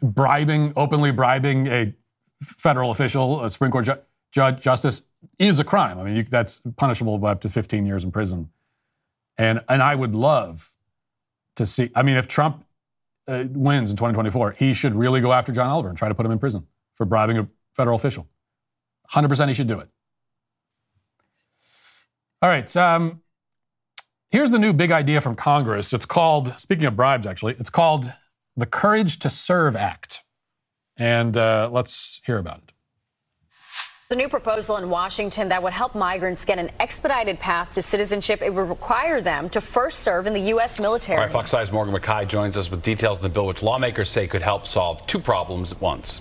[0.00, 1.92] bribing, openly bribing a
[2.40, 5.02] federal official, a Supreme Court ju- judge, justice,
[5.40, 5.98] is a crime.
[5.98, 8.48] I mean, you, that's punishable by up to 15 years in prison.
[9.38, 10.74] And and I would love
[11.56, 11.90] to see.
[11.94, 12.64] I mean, if Trump
[13.28, 16.24] uh, wins in 2024, he should really go after John Oliver and try to put
[16.24, 18.26] him in prison for bribing a federal official.
[19.12, 19.88] 100% he should do it.
[22.42, 22.76] All right.
[22.76, 23.22] Um,
[24.30, 25.92] here's the new big idea from Congress.
[25.92, 28.12] It's called, speaking of bribes, actually, it's called
[28.56, 30.22] the Courage to Serve Act.
[30.96, 32.65] And uh, let's hear about it.
[34.08, 38.40] The new proposal in Washington that would help migrants get an expedited path to citizenship.
[38.40, 40.78] It would require them to first serve in the U.S.
[40.78, 41.18] military.
[41.18, 44.08] All right, Fox 5's Morgan McKay joins us with details of the bill, which lawmakers
[44.08, 46.20] say could help solve two problems at once.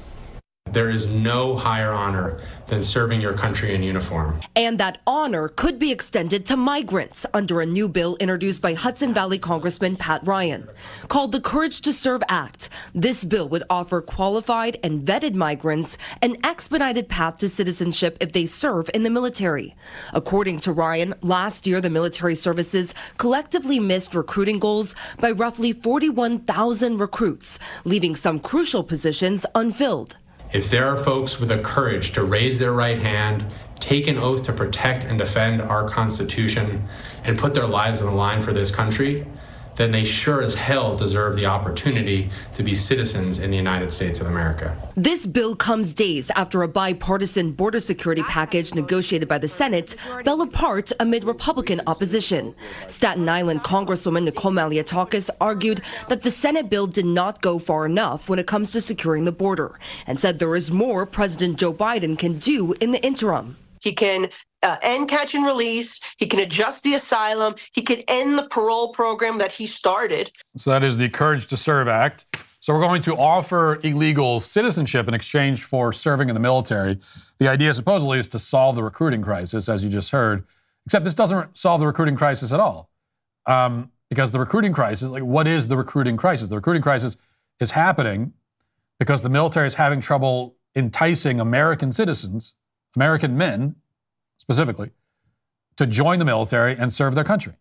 [0.71, 4.41] There is no higher honor than serving your country in uniform.
[4.56, 9.13] And that honor could be extended to migrants under a new bill introduced by Hudson
[9.13, 10.67] Valley Congressman Pat Ryan.
[11.08, 16.36] Called the Courage to Serve Act, this bill would offer qualified and vetted migrants an
[16.43, 19.75] expedited path to citizenship if they serve in the military.
[20.13, 26.97] According to Ryan, last year the military services collectively missed recruiting goals by roughly 41,000
[26.97, 30.17] recruits, leaving some crucial positions unfilled.
[30.53, 33.45] If there are folks with the courage to raise their right hand,
[33.79, 36.88] take an oath to protect and defend our Constitution,
[37.23, 39.25] and put their lives on the line for this country,
[39.75, 44.19] then they sure as hell deserve the opportunity to be citizens in the United States
[44.19, 44.75] of America.
[44.95, 50.41] This bill comes days after a bipartisan border security package negotiated by the Senate fell
[50.41, 52.55] apart amid Republican opposition.
[52.88, 58.29] Staten Island Congresswoman Nicole Malliotakis argued that the Senate bill did not go far enough
[58.29, 62.17] when it comes to securing the border and said there is more President Joe Biden
[62.17, 63.57] can do in the interim.
[63.81, 64.29] He can
[64.65, 65.99] uh, end catch and release.
[66.17, 67.56] He can adjust the asylum.
[67.71, 70.32] He can end the parole program that he started.
[70.58, 72.25] So that is the Courage to Serve Act.
[72.60, 76.97] So we're going to offer illegals citizenship in exchange for serving in the military.
[77.38, 80.45] The idea supposedly is to solve the recruiting crisis, as you just heard.
[80.88, 82.89] Except this doesn't solve the recruiting crisis at all.
[83.45, 86.47] Um, because the recruiting crisis, like what is the recruiting crisis?
[86.47, 87.17] The recruiting crisis
[87.60, 88.34] is happening
[88.97, 92.54] because the military is having trouble enticing American citizens,
[92.95, 93.75] American men
[94.45, 94.91] specifically,
[95.77, 97.53] to join the military and serve their country.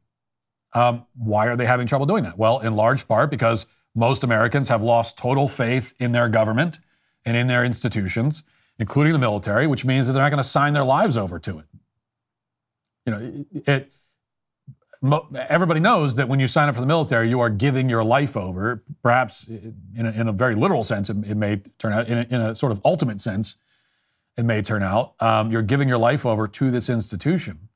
[0.75, 2.37] Um, why are they having trouble doing that?
[2.37, 6.79] Well, in large part because most Americans have lost total faith in their government
[7.25, 8.43] and in their institutions,
[8.79, 11.61] including the military, which means that they're not going to sign their lives over to
[11.61, 11.67] it.
[13.07, 13.93] You know, it, it
[15.49, 18.37] everybody knows that when you sign up for the military, you are giving your life
[18.37, 18.83] over.
[19.03, 22.09] Perhaps in a, in a very literal sense, it, it may turn out.
[22.09, 23.57] In a, in a, sort of ultimate sense,
[24.37, 25.15] it may turn out.
[25.21, 27.69] Um, you're giving your life over to this institution,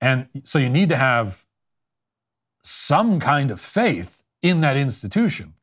[0.00, 1.44] and so you need to have
[2.62, 5.54] some kind of faith in that institution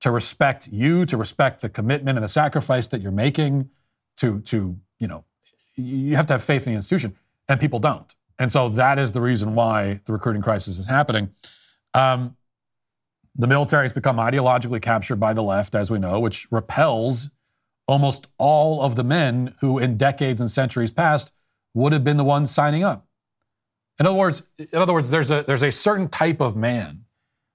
[0.00, 3.70] to respect you, to respect the commitment and the sacrifice that you're making.
[4.18, 5.24] To to you know,
[5.76, 7.16] you have to have faith in the institution,
[7.48, 8.14] and people don't.
[8.38, 11.30] And so that is the reason why the recruiting crisis is happening.
[11.94, 12.36] Um,
[13.34, 17.30] the military has become ideologically captured by the left, as we know, which repels
[17.86, 21.32] almost all of the men who, in decades and centuries past,
[21.74, 23.06] would have been the ones signing up.
[23.98, 27.04] In other words, in other words, there's a there's a certain type of man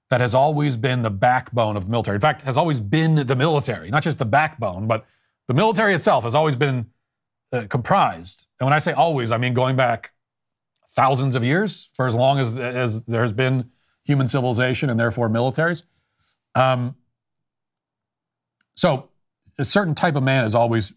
[0.10, 2.16] that has always been the backbone of the military.
[2.16, 5.06] In fact, has always been the military, not just the backbone, but
[5.48, 6.88] the military itself has always been
[7.54, 8.48] uh, comprised.
[8.60, 10.12] And when I say always, I mean going back
[10.90, 13.70] thousands of years, for as long as, as there has been
[14.04, 15.84] human civilization and therefore militaries.
[16.56, 16.96] Um,
[18.76, 19.11] so
[19.58, 20.94] a certain type of man has always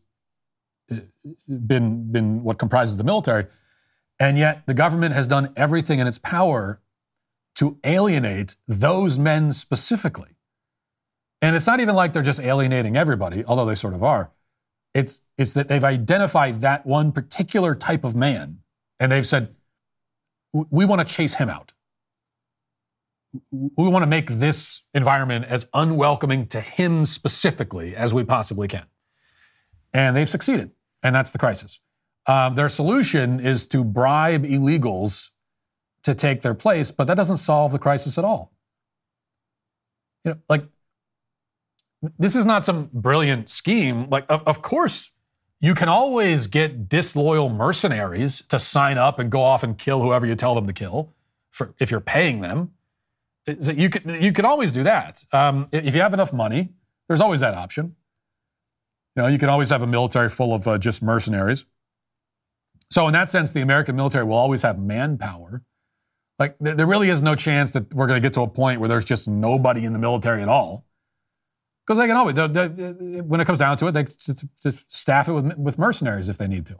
[0.90, 0.96] uh,
[1.66, 3.46] been, been what comprises the military.
[4.20, 6.80] And yet the government has done everything in its power
[7.56, 10.36] to alienate those men specifically.
[11.42, 14.30] And it's not even like they're just alienating everybody, although they sort of are.
[14.94, 18.60] It's, it's that they've identified that one particular type of man
[19.00, 19.54] and they've said,
[20.52, 21.72] we want to chase him out.
[23.50, 28.86] We want to make this environment as unwelcoming to him specifically as we possibly can.
[29.92, 30.70] And they've succeeded.
[31.02, 31.80] And that's the crisis.
[32.26, 35.30] Um, their solution is to bribe illegals
[36.04, 38.52] to take their place, but that doesn't solve the crisis at all.
[40.24, 40.64] You know, like,
[42.18, 44.08] this is not some brilliant scheme.
[44.10, 45.10] Like, of, of course,
[45.60, 50.26] you can always get disloyal mercenaries to sign up and go off and kill whoever
[50.26, 51.14] you tell them to kill.
[51.54, 52.72] for if you're paying them.
[53.46, 55.24] You can you can always do that.
[55.32, 56.70] Um, if you have enough money,
[57.08, 57.96] there's always that option.
[59.16, 61.66] You know, you can always have a military full of uh, just mercenaries.
[62.90, 65.62] So in that sense, the American military will always have manpower.
[66.38, 68.80] Like there, there really is no chance that we're going to get to a point
[68.80, 70.86] where there's just nobody in the military at all.
[71.86, 74.92] Because they can always, they, they, when it comes down to it, they just, just
[74.92, 76.78] staff it with, with mercenaries if they need to.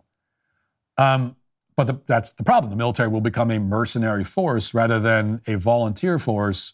[0.97, 1.37] Um,
[1.77, 2.71] but the, that's the problem.
[2.71, 6.73] The military will become a mercenary force rather than a volunteer force.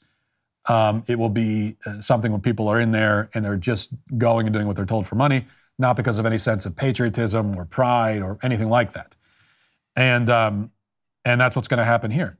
[0.68, 4.46] Um, it will be uh, something where people are in there and they're just going
[4.46, 5.46] and doing what they're told for money,
[5.78, 9.16] not because of any sense of patriotism or pride or anything like that.
[9.96, 10.70] And um,
[11.24, 12.38] and that's what's going to happen here.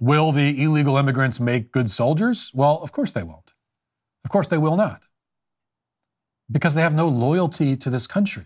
[0.00, 2.50] Will the illegal immigrants make good soldiers?
[2.54, 3.54] Well, of course they won't.
[4.24, 5.06] Of course they will not,
[6.50, 8.44] because they have no loyalty to this country.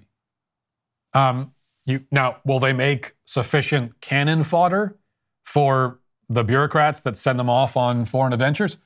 [1.14, 1.54] Um,
[1.90, 4.96] you, now, will they make sufficient cannon fodder
[5.44, 8.78] for the bureaucrats that send them off on foreign adventures?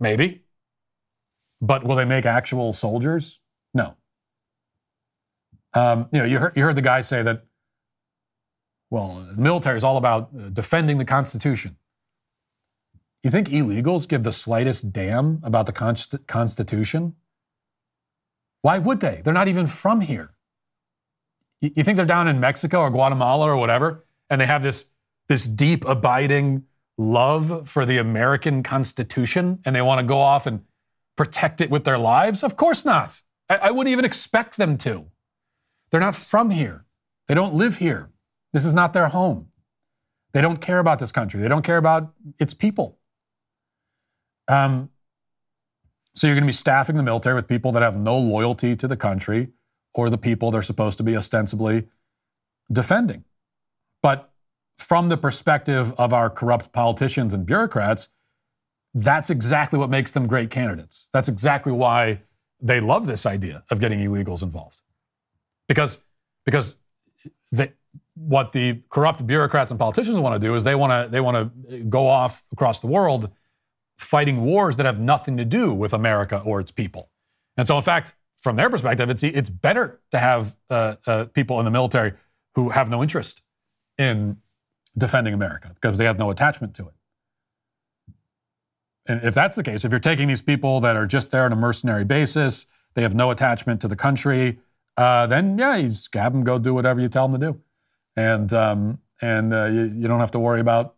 [0.00, 0.42] Maybe.
[1.60, 3.40] But will they make actual soldiers?
[3.74, 3.96] No.
[5.74, 7.44] Um, you know, you heard, you heard the guy say that,
[8.90, 11.76] well, the military is all about uh, defending the Constitution.
[13.22, 17.14] You think illegals give the slightest damn about the const- Constitution?
[18.62, 19.22] Why would they?
[19.24, 20.34] They're not even from here.
[21.62, 24.86] You, think they're down in Mexico or Guatemala or whatever, and they have this,
[25.28, 26.64] this deep, abiding
[26.98, 30.64] love for the American Constitution and they want to go off and
[31.16, 32.42] protect it with their lives?
[32.42, 33.22] Of course not.
[33.48, 35.06] I, I wouldn't even expect them to.
[35.90, 36.84] They're not from here.
[37.28, 38.10] They don't live here.
[38.52, 39.48] This is not their home.
[40.32, 41.40] They don't care about this country.
[41.40, 42.98] They don't care about its people.
[44.48, 44.90] Um,
[46.14, 48.88] so you're going to be staffing the military with people that have no loyalty to
[48.88, 49.48] the country
[49.94, 51.88] or the people they're supposed to be ostensibly
[52.70, 53.24] defending.
[54.02, 54.30] But
[54.78, 58.08] from the perspective of our corrupt politicians and bureaucrats,
[58.94, 61.08] that's exactly what makes them great candidates.
[61.12, 62.22] That's exactly why
[62.60, 64.82] they love this idea of getting illegals involved.
[65.68, 65.98] Because,
[66.44, 66.76] because
[67.50, 67.72] they,
[68.14, 71.52] what the corrupt bureaucrats and politicians want to do is they want to they want
[71.70, 73.30] to go off across the world
[73.98, 77.08] fighting wars that have nothing to do with America or its people.
[77.56, 81.60] And so, in fact, from their perspective, it's it's better to have uh, uh, people
[81.60, 82.12] in the military
[82.54, 83.40] who have no interest
[83.96, 84.36] in
[84.98, 86.94] defending America because they have no attachment to it.
[89.06, 91.52] And if that's the case, if you're taking these people that are just there on
[91.52, 94.58] a mercenary basis, they have no attachment to the country,
[94.96, 97.60] uh, then yeah, you just have them go do whatever you tell them to do,
[98.16, 100.96] and um, and uh, you, you don't have to worry about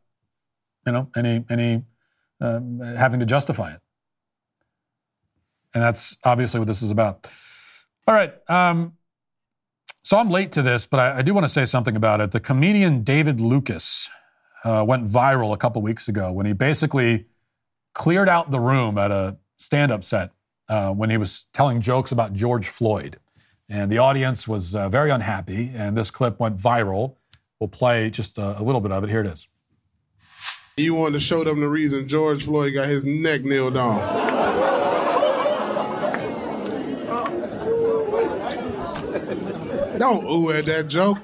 [0.86, 1.84] you know any any
[2.40, 3.80] um, having to justify it.
[5.75, 7.29] And that's obviously what this is about.
[8.07, 8.33] All right.
[8.49, 8.95] Um,
[10.03, 12.31] so I'm late to this, but I, I, do want to say something about it.
[12.31, 14.11] The comedian David Lucas
[14.62, 17.27] uh, went viral a couple weeks ago when he basically
[17.95, 20.31] cleared out the room at a stand up set
[20.68, 23.18] uh, when he was telling jokes about George Floyd.
[23.68, 27.16] And the audience was uh, very unhappy, and this clip went viral.
[27.59, 29.11] We'll play just a, a little bit of it.
[29.11, 29.49] Here it is.
[30.77, 34.34] You wanted to show them the reason George Floyd got his neck nailed on.
[40.05, 41.17] Don't ooh at that joke.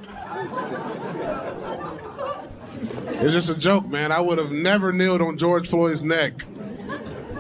[3.21, 4.11] It's just a joke, man.
[4.11, 6.33] I would have never kneeled on George Floyd's neck.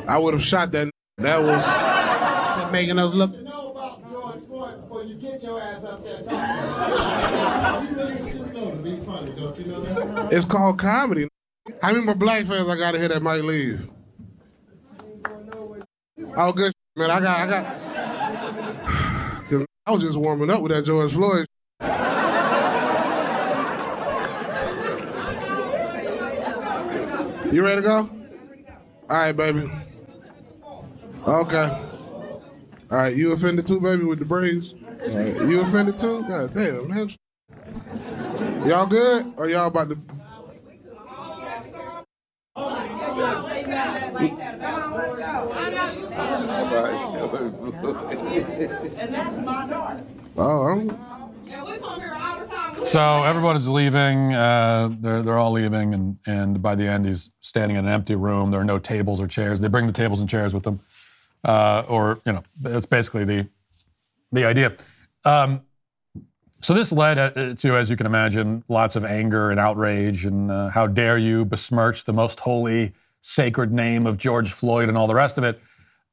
[0.07, 0.91] I would have shot that.
[1.16, 3.30] That was making us look.
[10.30, 11.26] It's called comedy.
[11.80, 13.88] How many more black fans I gotta hit that might leave?
[16.36, 17.11] Oh, good, man.
[17.11, 17.89] I got, I got.
[19.51, 21.44] Cause I was just warming up with that George Floyd.
[27.53, 28.11] You ready to go?
[29.11, 29.68] All right, baby.
[31.26, 31.68] Okay.
[32.92, 34.74] All right, you offended too, baby, with the braids?
[34.74, 35.34] Right.
[35.48, 36.22] You offended too?
[36.28, 37.12] God damn, man.
[38.64, 39.32] Y'all good?
[39.36, 39.98] Or y'all about to
[50.36, 50.99] Oh,
[52.82, 54.34] so everybody's leaving.
[54.34, 58.14] Uh, they're they're all leaving, and and by the end, he's standing in an empty
[58.14, 58.51] room.
[58.51, 59.61] There are no tables or chairs.
[59.61, 60.80] They bring the tables and chairs with them,
[61.45, 63.49] uh, or you know, that's basically the
[64.32, 64.76] the idea.
[65.24, 65.62] Um,
[66.62, 70.51] so this led uh, to, as you can imagine, lots of anger and outrage, and
[70.51, 75.06] uh, how dare you besmirch the most holy, sacred name of George Floyd and all
[75.06, 75.60] the rest of it.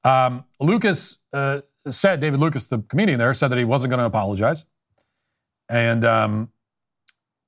[0.03, 4.05] Um, Lucas uh, said, David Lucas, the comedian there, said that he wasn't going to
[4.05, 4.65] apologize,
[5.69, 6.49] and um,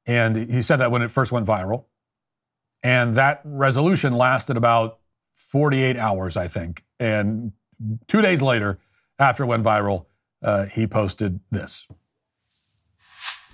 [0.06, 1.86] and he said that when it first went viral,
[2.84, 5.00] and that resolution lasted about
[5.34, 6.84] 48 hours, I think.
[7.00, 7.54] And
[8.08, 8.80] two days later,
[9.18, 10.06] after it went viral,
[10.44, 11.88] uh, he posted this.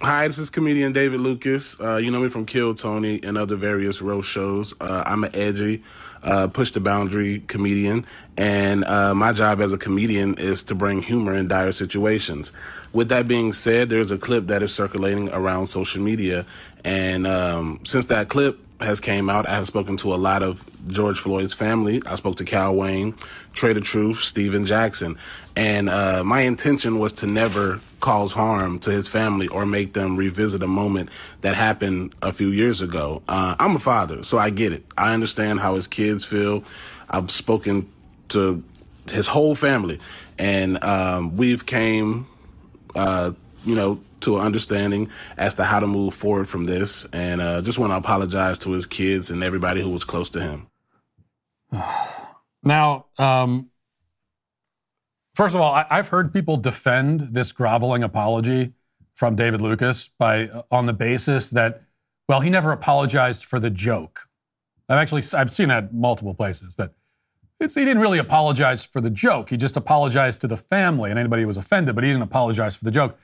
[0.06, 1.80] Hi, this is comedian David Lucas.
[1.80, 4.76] Uh, you know me from Kill Tony and other various roast shows.
[4.80, 5.82] Uh, I'm an edgy,
[6.22, 8.06] uh, push the boundary comedian,
[8.38, 12.52] and uh, my job as a comedian is to bring humor in dire situations.
[12.94, 16.46] With that being said, there's a clip that is circulating around social media,
[16.84, 20.64] and um, since that clip has came out, I have spoken to a lot of
[20.88, 22.02] George Floyd's family.
[22.06, 23.16] I spoke to Cal Wayne,
[23.54, 25.18] Trader Truth, Stephen Jackson,
[25.56, 30.18] and uh, my intention was to never cause harm to his family or make them
[30.18, 31.10] revisit a moment
[31.42, 33.22] that happened a few years ago.
[33.28, 34.84] Uh, I'm a father, so I get it.
[34.98, 36.64] I understand how his kids feel.
[37.10, 37.90] I've spoken
[38.30, 38.64] to
[39.10, 40.00] his whole family,
[40.38, 42.28] and um, we've came,
[42.96, 43.32] uh,
[43.66, 47.06] you know, to an understanding as to how to move forward from this.
[47.14, 50.42] And uh, just want to apologize to his kids and everybody who was close to
[50.42, 50.68] him.
[52.68, 53.70] Now, um,
[55.36, 58.74] first of all, I, have heard people defend this groveling apology
[59.14, 61.84] from David Lucas by uh, on the basis that,
[62.28, 64.28] well, he never apologized for the joke.
[64.90, 66.94] I've actually I've seen that multiple places that
[67.60, 69.50] he didn't really apologize for the joke.
[69.50, 72.76] He just apologized to the family and anybody who was offended, but he didn't apologize
[72.76, 73.18] for the joke.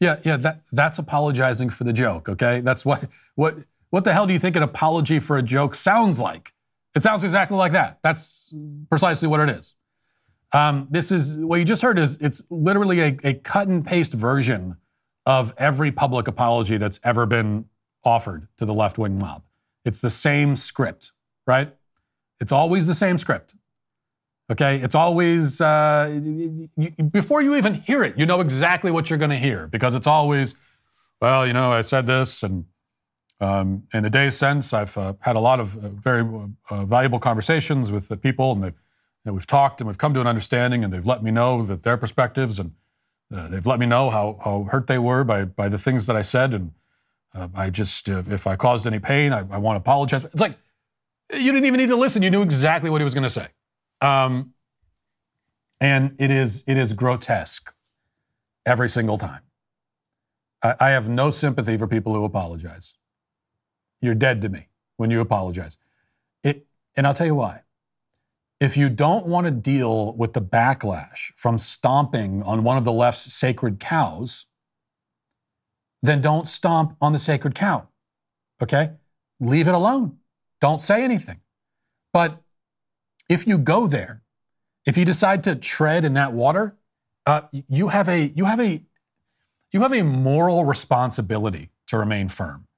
[0.00, 2.28] Yeah, yeah, that that's apologizing for the joke.
[2.28, 3.56] Okay, that's what what
[3.90, 6.52] what the hell do you think an apology for a joke sounds like?
[6.94, 7.98] It sounds exactly like that.
[8.02, 8.54] That's
[8.88, 9.74] precisely what it is.
[10.52, 14.14] Um, this is what you just heard is it's literally a, a cut and paste
[14.14, 14.76] version
[15.26, 17.66] of every public apology that's ever been
[18.04, 19.42] offered to the left wing mob.
[19.84, 21.12] It's the same script,
[21.46, 21.74] right?
[22.40, 23.54] It's always the same script.
[24.50, 29.18] Okay, it's always uh, you, before you even hear it, you know exactly what you're
[29.18, 30.54] going to hear because it's always,
[31.20, 32.64] well, you know, I said this, and
[33.40, 36.26] um, in the days since, I've uh, had a lot of uh, very
[36.70, 38.72] uh, valuable conversations with the people, and,
[39.26, 41.82] and, we've talked and we've come to an understanding, and they've let me know that
[41.82, 42.72] their perspectives, and
[43.34, 46.16] uh, they've let me know how, how hurt they were by, by the things that
[46.16, 46.72] I said, and
[47.34, 50.24] uh, I just, if I caused any pain, I, I want to apologize.
[50.24, 50.56] It's like
[51.30, 53.48] you didn't even need to listen; you knew exactly what he was going to say,
[54.00, 54.52] um,
[55.80, 57.72] and it is it is grotesque
[58.66, 59.42] every single time.
[60.62, 62.94] I, I have no sympathy for people who apologize.
[64.00, 65.76] You're dead to me when you apologize.
[66.42, 67.62] It, and I'll tell you why.
[68.60, 72.92] If you don't want to deal with the backlash from stomping on one of the
[72.92, 74.46] left's sacred cows,
[76.02, 77.88] then don't stomp on the sacred cow.
[78.60, 78.90] Okay?
[79.40, 80.18] Leave it alone.
[80.60, 81.40] Don't say anything.
[82.12, 82.42] But
[83.28, 84.22] if you go there,
[84.86, 86.76] if you decide to tread in that water,
[87.26, 88.82] uh, you have a you have a
[89.72, 92.68] you have a moral responsibility to remain firm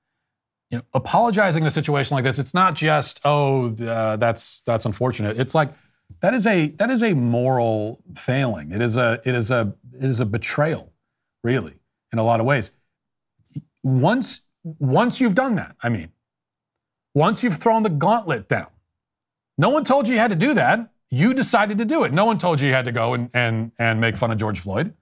[0.70, 4.86] you know, apologizing in a situation like this, it's not just oh uh, that's that's
[4.86, 5.38] unfortunate.
[5.38, 5.72] It's like
[6.20, 8.70] that is a that is a moral failing.
[8.70, 10.92] It is a it is a it is a betrayal,
[11.42, 11.74] really,
[12.12, 12.70] in a lot of ways.
[13.82, 16.12] Once once you've done that, I mean,
[17.14, 18.68] once you've thrown the gauntlet down,
[19.60, 20.90] no one told you you had to do that.
[21.10, 22.14] You decided to do it.
[22.14, 24.58] No one told you you had to go and and and make fun of George
[24.58, 24.94] Floyd.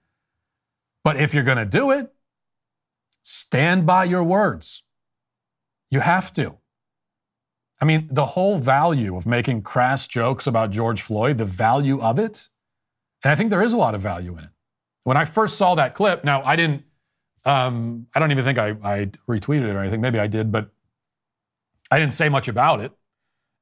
[1.04, 2.12] But if you're going to do it,
[3.22, 4.82] stand by your words.
[5.90, 6.56] You have to.
[7.80, 12.18] I mean, the whole value of making crass jokes about George Floyd, the value of
[12.18, 12.48] it,
[13.22, 14.50] and I think there is a lot of value in it.
[15.04, 16.82] When I first saw that clip, now I didn't,
[17.44, 20.00] um, I don't even think I, I retweeted it or anything.
[20.00, 20.70] Maybe I did, but
[21.92, 22.92] I didn't say much about it,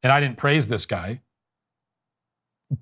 [0.07, 1.21] and I didn't praise this guy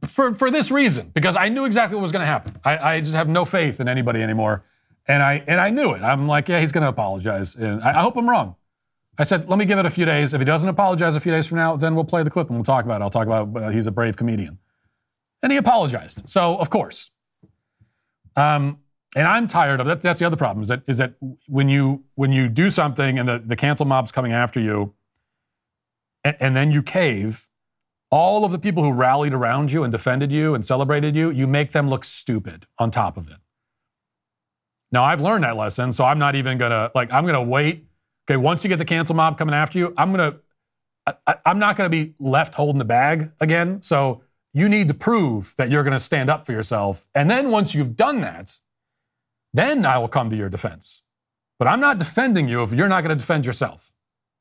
[0.06, 2.54] for for this reason because I knew exactly what was going to happen.
[2.62, 4.62] I, I just have no faith in anybody anymore,
[5.08, 6.02] and I and I knew it.
[6.02, 8.56] I'm like, yeah, he's going to apologize, and I, I hope I'm wrong.
[9.16, 10.34] I said, let me give it a few days.
[10.34, 12.58] If he doesn't apologize a few days from now, then we'll play the clip and
[12.58, 13.04] we'll talk about it.
[13.04, 14.58] I'll talk about uh, he's a brave comedian.
[15.40, 16.28] And he apologized.
[16.28, 17.12] So, of course.
[18.34, 18.80] Um,
[19.14, 20.00] and I'm tired of that.
[20.00, 21.14] That's the other problem is that, is that
[21.46, 24.94] when, you, when you do something and the, the cancel mob's coming after you,
[26.24, 27.48] and, and then you cave,
[28.10, 31.46] all of the people who rallied around you and defended you and celebrated you, you
[31.46, 33.36] make them look stupid on top of it.
[34.90, 37.86] Now, I've learned that lesson, so I'm not even gonna, like, I'm gonna wait
[38.28, 40.36] Okay, once you get the cancel mob coming after you, I'm gonna,
[41.26, 43.82] I, am not gonna be left holding the bag again.
[43.82, 44.22] So
[44.54, 47.96] you need to prove that you're gonna stand up for yourself, and then once you've
[47.96, 48.58] done that,
[49.52, 51.02] then I will come to your defense.
[51.58, 53.92] But I'm not defending you if you're not gonna defend yourself.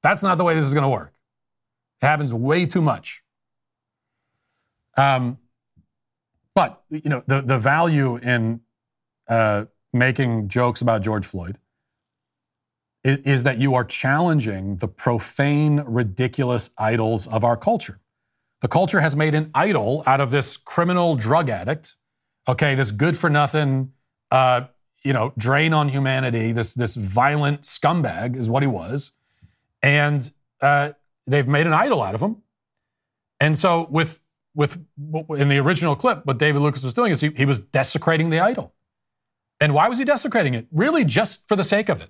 [0.01, 1.13] That's not the way this is gonna work.
[2.03, 3.23] It happens way too much.
[4.97, 5.39] Um,
[6.53, 8.59] but you know the the value in
[9.27, 11.57] uh, making jokes about George Floyd
[13.05, 17.99] i- is that you are challenging the profane, ridiculous idols of our culture.
[18.59, 21.95] The culture has made an idol out of this criminal drug addict,
[22.47, 23.93] okay, this good for nothing,
[24.29, 24.67] uh,
[25.03, 29.11] you know, drain on humanity, this, this violent scumbag is what he was.
[29.81, 30.31] And
[30.61, 30.91] uh,
[31.27, 32.37] they've made an idol out of him.
[33.39, 34.21] And so, with,
[34.55, 38.29] with in the original clip, what David Lucas was doing is he, he was desecrating
[38.29, 38.73] the idol.
[39.59, 40.67] And why was he desecrating it?
[40.71, 42.09] Really, just for the sake of it.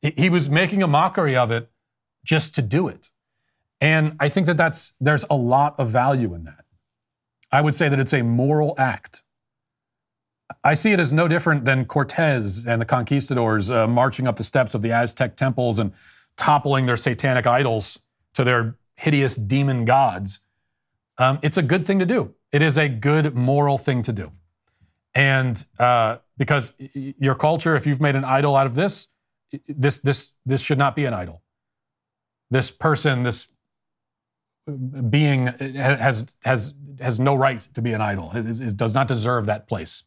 [0.00, 1.70] He, he was making a mockery of it
[2.24, 3.10] just to do it.
[3.80, 6.64] And I think that that's there's a lot of value in that.
[7.52, 9.22] I would say that it's a moral act.
[10.62, 14.44] I see it as no different than Cortez and the conquistadors uh, marching up the
[14.44, 15.92] steps of the Aztec temples and
[16.36, 17.98] toppling their satanic idols
[18.40, 20.40] to their hideous demon gods.
[21.18, 22.34] Um, it's a good thing to do.
[22.52, 24.32] It is a good moral thing to do.
[25.14, 29.08] And uh, because your culture, if you've made an idol out of this,
[29.66, 31.42] this this this should not be an idol.
[32.50, 33.48] This person, this
[35.10, 38.30] being has has has no right to be an idol.
[38.34, 40.04] It, it does not deserve that place.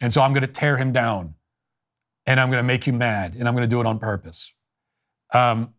[0.00, 1.34] And so I'm going to tear him down,
[2.24, 4.54] and I'm going to make you mad, and I'm going to do it on purpose.
[5.32, 5.74] Um,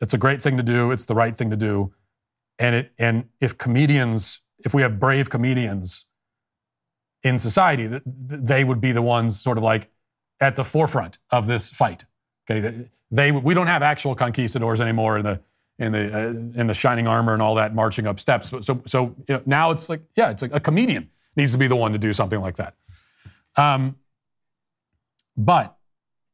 [0.00, 0.90] it's a great thing to do.
[0.90, 1.92] It's the right thing to do,
[2.58, 6.06] and it and if comedians, if we have brave comedians
[7.22, 9.90] in society, th- th- they would be the ones sort of like
[10.40, 12.04] at the forefront of this fight.
[12.50, 15.40] Okay, they we don't have actual conquistadors anymore in the
[15.78, 16.28] in the uh,
[16.60, 18.48] in the shining armor and all that marching up steps.
[18.48, 21.58] So so, so you know, now it's like yeah, it's like a comedian needs to
[21.58, 22.74] be the one to do something like that.
[23.56, 23.96] Um,
[25.36, 25.76] but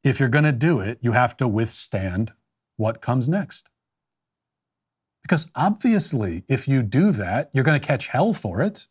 [0.02, 2.32] if you're going to do it, you have to withstand
[2.76, 3.68] what comes next.
[5.22, 8.88] Because obviously, if you do that, you're going to catch hell for it.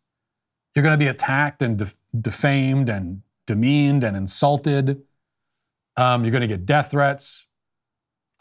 [0.75, 5.03] You're going to be attacked and def- defamed and demeaned and insulted.
[5.95, 7.45] Um, you're going to get death threats.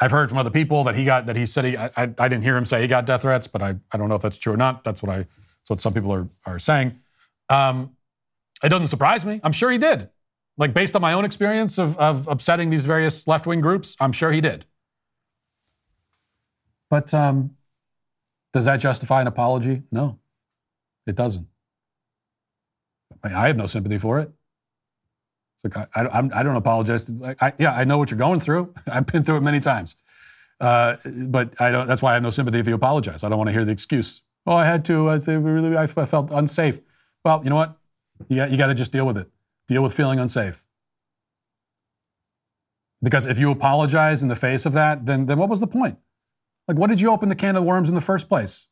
[0.01, 1.77] I've heard from other people that he got that he said he.
[1.77, 4.09] I, I, I didn't hear him say he got death threats, but I, I don't
[4.09, 4.85] know if that's true or not.
[4.85, 5.19] That's what I.
[5.19, 6.99] That's what some people are are saying.
[7.49, 7.97] Um,
[8.65, 9.41] it doesn't surprise me.
[9.45, 10.09] I'm sure he did.
[10.57, 14.13] Like based on my own experience of of upsetting these various left wing groups, I'm
[14.13, 14.65] sure he did.
[16.93, 17.57] But um,
[18.53, 19.83] does that justify an apology?
[19.91, 20.19] No,
[21.07, 21.47] it doesn't.
[23.25, 24.31] I, I have no sympathy for it.
[25.57, 27.05] It's like I, I, I'm- don't apologize.
[27.05, 28.75] To, I, yeah, I know what you're going through.
[28.93, 29.97] I've been through it many times.
[30.61, 30.97] Uh,
[31.29, 31.87] but I don't.
[31.87, 33.25] That's why I have no sympathy if you apologize.
[33.25, 34.21] I don't want to hear the excuse.
[34.47, 35.09] Oh, I had to.
[35.09, 35.75] I really.
[35.75, 36.79] I I felt unsafe.
[37.25, 37.79] Well, you know what?
[38.29, 39.31] You got, you got to just deal with it.
[39.67, 40.67] Deal with feeling unsafe.
[43.03, 45.97] Because if you apologize in the face of that, then then what was the point?
[46.69, 48.67] Like, what did you open the can of worms in the first place?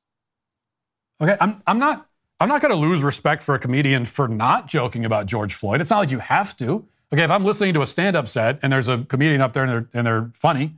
[1.21, 2.07] Okay, I'm I'm not
[2.39, 5.81] I'm not going to lose respect for a comedian for not joking about George Floyd.
[5.81, 6.87] It's not like you have to.
[7.13, 9.73] Okay, if I'm listening to a stand-up set and there's a comedian up there and
[9.73, 10.75] they're and they're funny,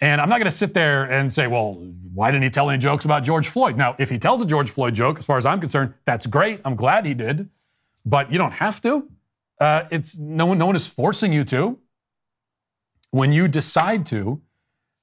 [0.00, 1.74] and I'm not going to sit there and say, well,
[2.14, 3.76] why didn't he tell any jokes about George Floyd?
[3.76, 6.60] Now, if he tells a George Floyd joke, as far as I'm concerned, that's great.
[6.64, 7.48] I'm glad he did,
[8.04, 9.08] but you don't have to.
[9.60, 11.78] Uh, it's no one no one is forcing you to.
[13.10, 14.42] When you decide to,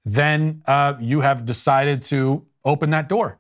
[0.05, 3.39] then uh, you have decided to open that door.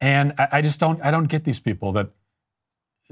[0.00, 2.10] And I, I just don't I don't get these people that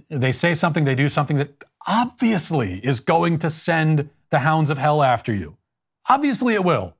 [0.08, 4.78] they say something, they do something that obviously is going to send the hounds of
[4.78, 5.56] hell after you.
[6.08, 6.96] Obviously it will.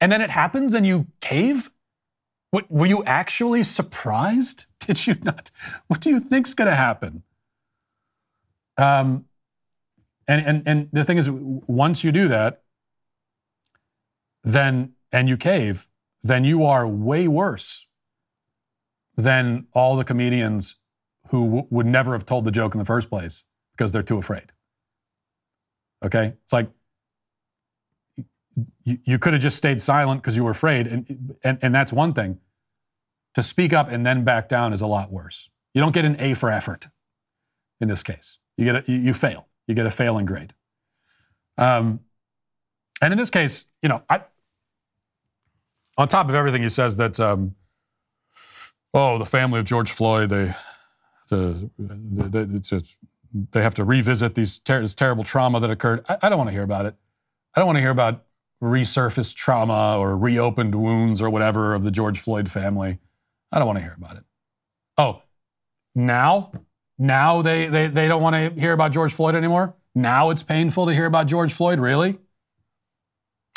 [0.00, 1.70] And then it happens and you cave?
[2.50, 4.66] What, were you actually surprised?
[4.80, 5.50] Did you not?
[5.86, 7.22] What do you think's going to happen?
[8.76, 9.24] Um,
[10.28, 12.62] and, and, and the thing is, once you do that,
[14.44, 15.88] then, and you cave,
[16.22, 17.86] then you are way worse
[19.16, 20.76] than all the comedians
[21.28, 23.44] who w- would never have told the joke in the first place
[23.76, 24.52] because they're too afraid.
[26.04, 26.34] Okay?
[26.42, 26.68] It's like
[28.84, 31.92] you, you could have just stayed silent because you were afraid, and, and, and that's
[31.92, 32.38] one thing.
[33.34, 35.50] To speak up and then back down is a lot worse.
[35.72, 36.86] You don't get an A for effort
[37.80, 38.38] in this case.
[38.56, 39.48] You get a, you, you fail.
[39.66, 40.54] You get a failing grade.
[41.58, 42.00] Um,
[43.00, 44.20] and in this case, you know, I,
[45.96, 47.54] on top of everything, he says that, um,
[48.92, 50.54] oh, the family of George Floyd, they,
[51.28, 52.98] the, the, the, it's just,
[53.50, 56.04] they have to revisit these ter- this terrible trauma that occurred.
[56.08, 56.94] I, I don't want to hear about it.
[57.54, 58.24] I don't want to hear about
[58.62, 62.98] resurfaced trauma or reopened wounds or whatever of the George Floyd family.
[63.52, 64.24] I don't want to hear about it.
[64.96, 65.22] Oh,
[65.94, 66.52] now,
[66.98, 69.74] now they, they, they don't want to hear about George Floyd anymore?
[69.94, 71.78] Now it's painful to hear about George Floyd?
[71.78, 72.18] Really?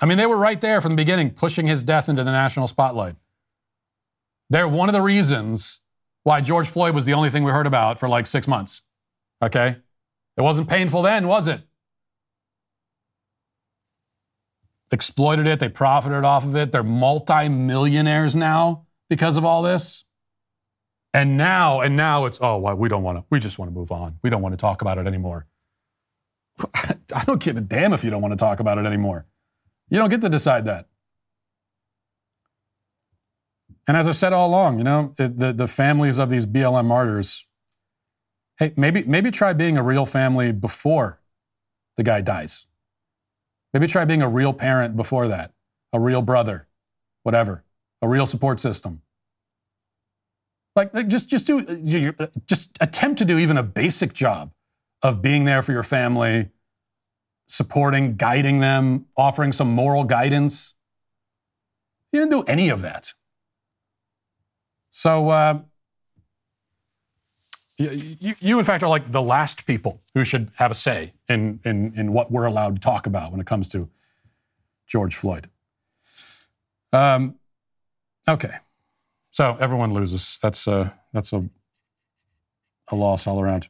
[0.01, 2.67] I mean, they were right there from the beginning, pushing his death into the national
[2.67, 3.15] spotlight.
[4.49, 5.81] They're one of the reasons
[6.23, 8.83] why George Floyd was the only thing we heard about for like six months.
[9.41, 9.77] Okay?
[10.37, 11.61] It wasn't painful then, was it?
[14.91, 16.71] exploited it, they profited off of it.
[16.71, 20.05] They're multimillionaires now because of all this.
[21.13, 23.75] And now, and now it's, oh, well, we don't want to, we just want to
[23.75, 24.19] move on.
[24.21, 25.47] We don't want to talk about it anymore.
[26.73, 29.25] I don't give a damn if you don't want to talk about it anymore.
[29.89, 30.87] You don't get to decide that.
[33.87, 37.45] And as I've said all along, you know, the, the families of these BLM martyrs,
[38.59, 41.21] hey, maybe, maybe try being a real family before
[41.95, 42.65] the guy dies.
[43.73, 45.53] Maybe try being a real parent before that,
[45.93, 46.67] a real brother,
[47.23, 47.63] whatever,
[48.01, 49.01] a real support system.
[50.75, 52.13] Like, like just, just do,
[52.45, 54.51] just attempt to do even a basic job
[55.01, 56.49] of being there for your family,
[57.47, 60.75] supporting, guiding them, offering some moral guidance.
[62.11, 63.13] You didn't do any of that.
[64.89, 65.59] So, uh,
[67.77, 71.59] you, you, in fact, are like the last people who should have a say in,
[71.63, 73.89] in, in what we're allowed to talk about when it comes to
[74.87, 75.49] George Floyd.
[76.91, 77.35] Um,
[78.27, 78.55] okay.
[79.29, 80.39] So everyone loses.
[80.41, 81.47] That's, a, that's a,
[82.87, 83.69] a loss all around.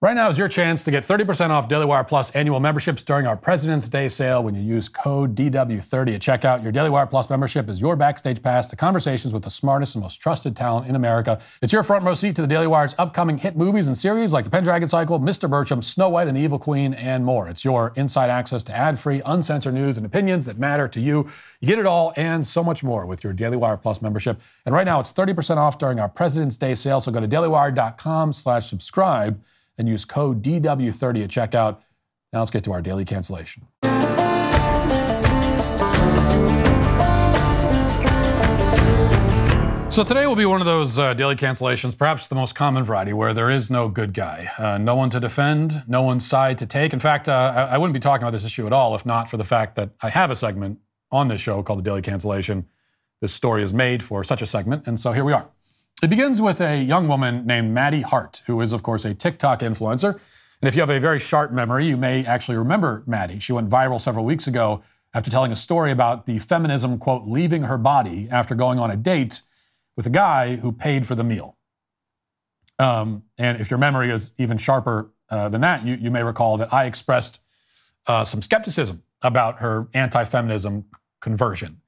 [0.00, 3.26] Right now is your chance to get 30% off Daily Wire Plus annual memberships during
[3.26, 6.62] our President's Day sale when you use code DW30 at checkout.
[6.62, 10.04] Your Daily Wire Plus membership is your backstage pass to conversations with the smartest and
[10.04, 11.40] most trusted talent in America.
[11.62, 14.44] It's your front row seat to the Daily Wire's upcoming hit movies and series like
[14.44, 15.50] The Pendragon Cycle, Mr.
[15.50, 17.48] Birchum, Snow White and the Evil Queen, and more.
[17.48, 21.26] It's your inside access to ad-free, uncensored news and opinions that matter to you.
[21.60, 24.40] You get it all and so much more with your Daily Wire Plus membership.
[24.64, 28.32] And right now it's 30% off during our President's Day sale, so go to dailywire.com
[28.32, 29.42] slash subscribe
[29.78, 31.80] and use code DW30 at checkout.
[32.32, 33.66] Now let's get to our daily cancellation.
[39.90, 43.12] So today will be one of those uh, daily cancellations, perhaps the most common variety,
[43.12, 46.66] where there is no good guy, uh, no one to defend, no one's side to
[46.66, 46.92] take.
[46.92, 49.28] In fact, uh, I, I wouldn't be talking about this issue at all if not
[49.28, 50.78] for the fact that I have a segment
[51.10, 52.68] on this show called the Daily Cancellation.
[53.20, 55.50] This story is made for such a segment, and so here we are.
[56.00, 59.60] It begins with a young woman named Maddie Hart, who is, of course, a TikTok
[59.60, 60.12] influencer.
[60.60, 63.40] And if you have a very sharp memory, you may actually remember Maddie.
[63.40, 64.80] She went viral several weeks ago
[65.12, 68.96] after telling a story about the feminism, quote, leaving her body after going on a
[68.96, 69.42] date
[69.96, 71.56] with a guy who paid for the meal.
[72.78, 76.56] Um, and if your memory is even sharper uh, than that, you, you, may recall
[76.58, 77.40] that I expressed
[78.06, 80.84] uh, some skepticism about her anti-feminism
[81.20, 81.80] conversion.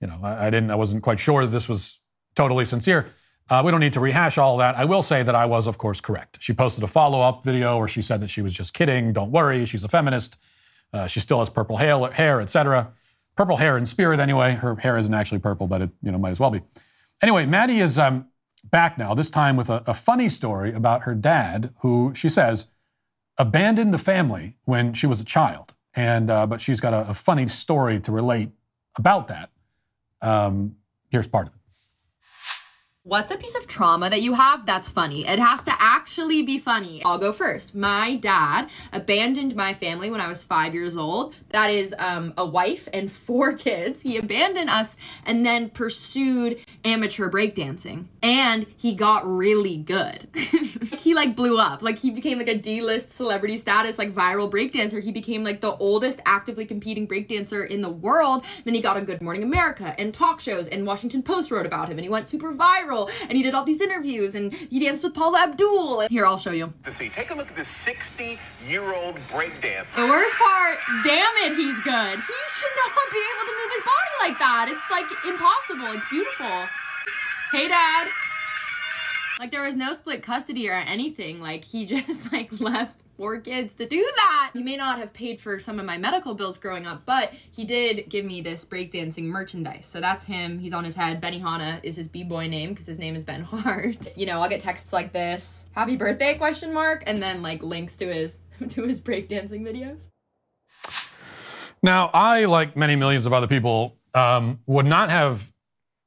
[0.00, 1.98] You know, I, I, didn't, I wasn't quite sure that this was
[2.36, 3.08] totally sincere.
[3.50, 4.76] Uh, we don't need to rehash all that.
[4.76, 6.38] I will say that I was, of course, correct.
[6.40, 9.12] She posted a follow up video where she said that she was just kidding.
[9.12, 10.36] Don't worry, she's a feminist.
[10.92, 12.92] Uh, she still has purple hair, etc.
[13.36, 14.54] Purple hair in spirit, anyway.
[14.54, 16.60] Her hair isn't actually purple, but it you know might as well be.
[17.22, 18.28] Anyway, Maddie is um,
[18.64, 19.14] back now.
[19.14, 22.66] This time with a, a funny story about her dad, who she says
[23.38, 27.14] abandoned the family when she was a child, and uh, but she's got a, a,
[27.14, 28.50] funny story to relate
[28.96, 29.50] about that.
[30.20, 30.76] Um,
[31.10, 31.57] here's part of it
[33.08, 35.26] what's a piece of trauma that you have that's funny?
[35.26, 37.02] It has to actually be funny.
[37.04, 37.74] I'll go first.
[37.74, 41.34] My dad abandoned my family when I was five years old.
[41.48, 44.02] That is um, a wife and four kids.
[44.02, 48.04] He abandoned us and then pursued amateur breakdancing.
[48.22, 50.28] And he got really good.
[50.98, 51.80] he like blew up.
[51.80, 55.02] Like he became like a D-list celebrity status, like viral breakdancer.
[55.02, 58.44] He became like the oldest actively competing breakdancer in the world.
[58.64, 61.88] Then he got on Good Morning America and talk shows and Washington Post wrote about
[61.88, 65.04] him and he went super viral and he did all these interviews and he danced
[65.04, 66.00] with Paula Abdul.
[66.00, 66.72] And here, I'll show you.
[66.84, 69.94] To see, take a look at this 60 year old breakdancer.
[69.94, 72.16] The worst part, damn it, he's good.
[72.16, 74.68] He should not be able to move his body like that.
[74.70, 75.92] It's like impossible.
[75.96, 76.66] It's beautiful.
[77.52, 78.08] Hey, Dad.
[79.38, 81.40] Like there was no split custody or anything.
[81.40, 84.52] Like he just like left four kids to do that.
[84.54, 87.64] He may not have paid for some of my medical bills growing up, but he
[87.64, 89.86] did give me this breakdancing merchandise.
[89.86, 90.58] So that's him.
[90.58, 91.20] He's on his head.
[91.20, 94.16] Benny Benihana is his b-boy name because his name is Ben Hart.
[94.16, 97.96] You know, I'll get texts like this, happy birthday question mark, and then like links
[97.96, 98.38] to his
[98.70, 100.06] to his breakdancing videos.
[101.82, 105.52] Now, I, like many millions of other people, um, would not have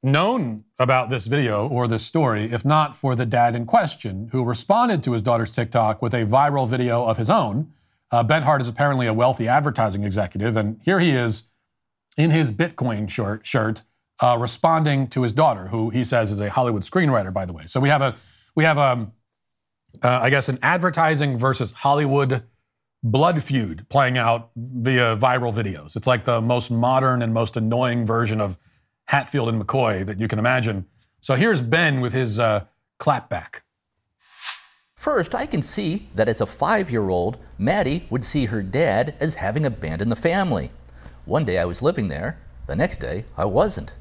[0.02, 4.42] known about this video or this story if not for the dad in question who
[4.42, 7.72] responded to his daughter's TikTok with a viral video of his own.
[8.10, 11.44] Uh, ben Hart is apparently a wealthy advertising executive, and here he is
[12.18, 13.82] in his Bitcoin shirt, shirt
[14.20, 17.64] uh, responding to his daughter, who he says is a Hollywood screenwriter, by the way.
[17.66, 18.16] So we have a
[18.54, 19.12] we have a um,
[20.02, 22.42] uh, I guess an advertising versus Hollywood
[23.02, 25.96] blood feud playing out via viral videos.
[25.96, 28.58] It's like the most modern and most annoying version of
[29.06, 30.86] Hatfield and McCoy that you can imagine.
[31.20, 32.64] So here's Ben with his uh,
[32.98, 33.60] clapback.
[34.96, 39.14] First, I can see that as a five year old, Maddie would see her dad
[39.18, 40.70] as having abandoned the family.
[41.24, 43.92] One day I was living there, the next day I wasn't.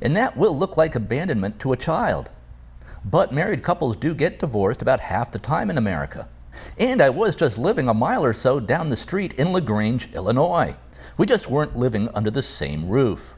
[0.00, 2.30] And that will look like abandonment to a child.
[3.04, 6.28] But married couples do get divorced about half the time in America.
[6.78, 10.74] And I was just living a mile or so down the street in LaGrange, Illinois.
[11.16, 13.34] We just weren't living under the same roof.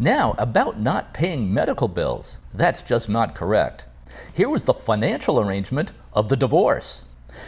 [0.00, 3.84] Now, about not paying medical bills, that's just not correct.
[4.32, 7.02] Here was the financial arrangement of the divorce.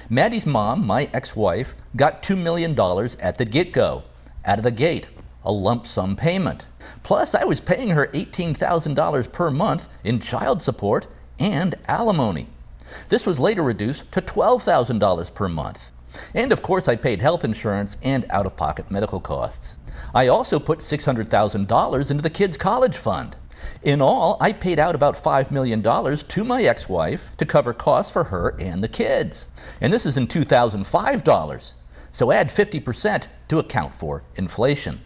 [0.09, 2.73] Maddie's mom, my ex wife, got $2 million
[3.21, 4.03] at the get go,
[4.45, 5.07] out of the gate,
[5.45, 6.67] a lump sum payment.
[7.05, 11.07] Plus, I was paying her $18,000 per month in child support
[11.39, 12.49] and alimony.
[13.11, 15.93] This was later reduced to $12,000 per month.
[16.35, 19.77] And of course, I paid health insurance and out of pocket medical costs.
[20.15, 23.37] I also put $600,000 into the kids' college fund.
[23.83, 28.11] In all, I paid out about $5 million to my ex wife to cover costs
[28.11, 29.47] for her and the kids.
[29.81, 31.75] And this is in 2005 dollars.
[32.13, 35.01] So add 50% to account for inflation.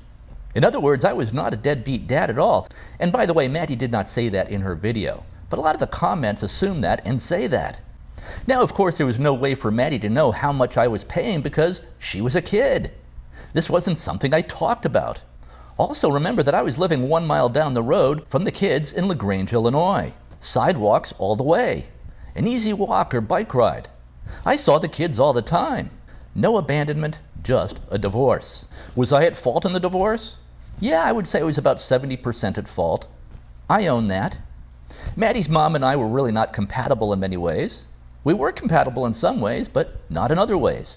[0.54, 2.68] In other words, I was not a deadbeat dad at all.
[2.98, 5.24] And by the way, Maddie did not say that in her video.
[5.50, 7.80] But a lot of the comments assume that and say that.
[8.46, 11.04] Now, of course, there was no way for Maddie to know how much I was
[11.04, 12.92] paying because she was a kid.
[13.52, 15.20] This wasn't something I talked about.
[15.76, 19.08] Also, remember that I was living one mile down the road from the kids in
[19.08, 20.12] LaGrange, Illinois.
[20.40, 21.86] Sidewalks all the way.
[22.34, 23.88] An easy walk or bike ride.
[24.44, 25.90] I saw the kids all the time.
[26.34, 28.64] No abandonment, just a divorce.
[28.96, 30.36] Was I at fault in the divorce?
[30.80, 33.06] Yeah, I would say I was about 70% at fault.
[33.68, 34.38] I own that.
[35.16, 37.84] Maddie's mom and I were really not compatible in many ways.
[38.24, 40.96] We were compatible in some ways, but not in other ways.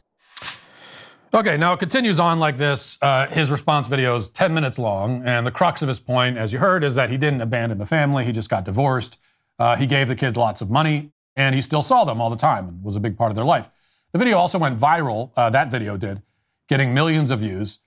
[1.38, 2.97] Okay, now it continues on like this.
[2.99, 6.51] Uh, his response video is 10 minutes long, and the crux of his point, as
[6.51, 9.19] you heard, is that he didn't abandon the family, he just got divorced.
[9.59, 12.35] Uh, he gave the kids lots of money, and he still saw them all the
[12.35, 13.69] time and was a big part of their life.
[14.13, 16.23] The video also went viral, uh, that video did,
[16.67, 17.81] getting millions of views.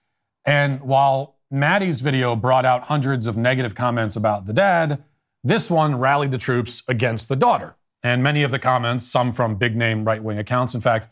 [0.44, 5.02] And while Maddie's video brought out hundreds of negative comments about the dad,
[5.42, 7.74] this one rallied the troops against the daughter.
[8.00, 11.08] And many of the comments, some from big name right wing accounts, in fact,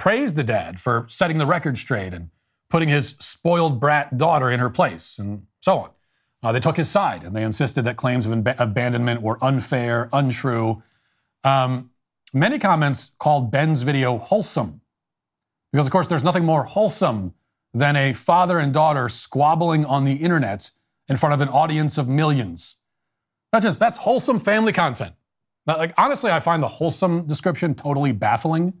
[0.00, 2.30] praised the dad for setting the record straight and
[2.70, 5.90] putting his spoiled brat daughter in her place, and so on.
[6.42, 10.08] Uh, they took his side and they insisted that claims of ab- abandonment were unfair,
[10.10, 10.82] untrue.
[11.44, 11.90] Um,
[12.32, 14.80] many comments called Ben's video wholesome
[15.70, 17.34] because, of course, there's nothing more wholesome
[17.74, 20.70] than a father and daughter squabbling on the internet
[21.08, 22.78] in front of an audience of millions.
[23.52, 25.14] That's just that's wholesome family content.
[25.66, 28.72] Like honestly, I find the wholesome description totally baffling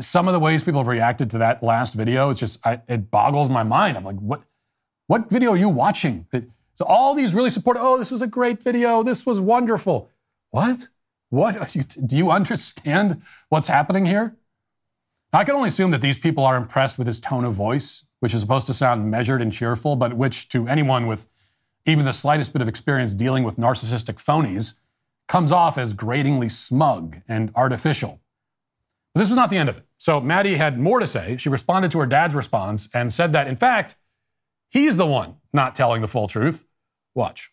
[0.00, 3.10] some of the ways people have reacted to that last video, it's just I, it
[3.10, 3.96] boggles my mind.
[3.96, 4.42] I'm like, what,
[5.06, 6.26] what video are you watching?
[6.74, 7.76] So all these really support.
[7.78, 9.02] Oh, this was a great video.
[9.02, 10.10] This was wonderful.
[10.50, 10.88] What?
[11.28, 11.74] What?
[11.74, 14.36] You, do you understand what's happening here?
[15.32, 18.34] I can only assume that these people are impressed with his tone of voice, which
[18.34, 21.28] is supposed to sound measured and cheerful, but which to anyone with
[21.86, 24.74] even the slightest bit of experience dealing with narcissistic phonies
[25.28, 28.19] comes off as gratingly smug and artificial.
[29.14, 29.86] But this was not the end of it.
[29.98, 31.36] So Maddie had more to say.
[31.36, 33.96] She responded to her dad's response and said that, in fact,
[34.70, 36.64] he's the one not telling the full truth.
[37.14, 37.50] Watch.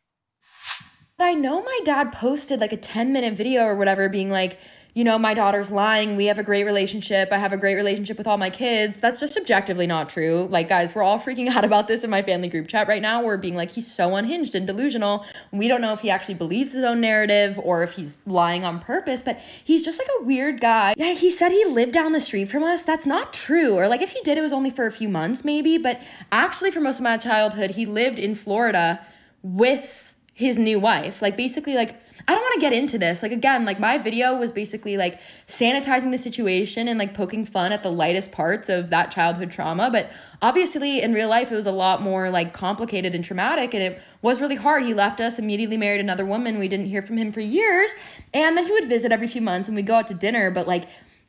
[1.19, 4.59] I know my dad posted like a 10 minute video or whatever being like,
[4.97, 6.15] you know, my daughter's lying.
[6.15, 7.29] We have a great relationship.
[7.31, 8.99] I have a great relationship with all my kids.
[8.99, 10.47] That's just objectively not true.
[10.49, 13.23] Like, guys, we're all freaking out about this in my family group chat right now.
[13.23, 15.23] We're being like, he's so unhinged and delusional.
[15.51, 18.79] We don't know if he actually believes his own narrative or if he's lying on
[18.79, 20.95] purpose, but he's just like a weird guy.
[20.97, 22.81] Yeah, he said he lived down the street from us.
[22.81, 23.75] That's not true.
[23.75, 25.77] Or like, if he did, it was only for a few months, maybe.
[25.77, 29.05] But actually, for most of my childhood, he lived in Florida
[29.43, 29.93] with
[30.33, 31.21] his new wife.
[31.21, 33.21] Like, basically, like, I don't want to get into this.
[33.21, 37.71] Like again, like my video was basically like sanitizing the situation and like poking fun
[37.71, 40.09] at the lightest parts of that childhood trauma, but
[40.41, 44.01] obviously in real life it was a lot more like complicated and traumatic and it
[44.21, 44.83] was really hard.
[44.83, 46.59] He left us, immediately married another woman.
[46.59, 47.91] We didn't hear from him for years.
[48.33, 50.67] And then he would visit every few months and we'd go out to dinner, but
[50.67, 50.85] like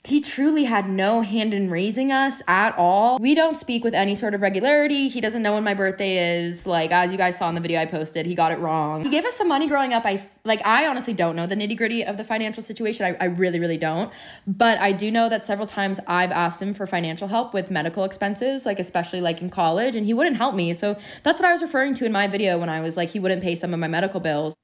[0.08, 3.18] he truly had no hand in raising us at all.
[3.18, 5.06] We don't speak with any sort of regularity.
[5.06, 6.64] He doesn't know when my birthday is.
[6.64, 9.04] Like as you guys saw in the video I posted, he got it wrong.
[9.04, 10.06] He gave us some money growing up.
[10.06, 13.04] I like I honestly don't know the nitty gritty of the financial situation.
[13.04, 14.10] I, I really really don't.
[14.46, 18.04] But I do know that several times I've asked him for financial help with medical
[18.04, 20.72] expenses, like especially like in college, and he wouldn't help me.
[20.72, 23.20] So that's what I was referring to in my video when I was like he
[23.20, 24.54] wouldn't pay some of my medical bills.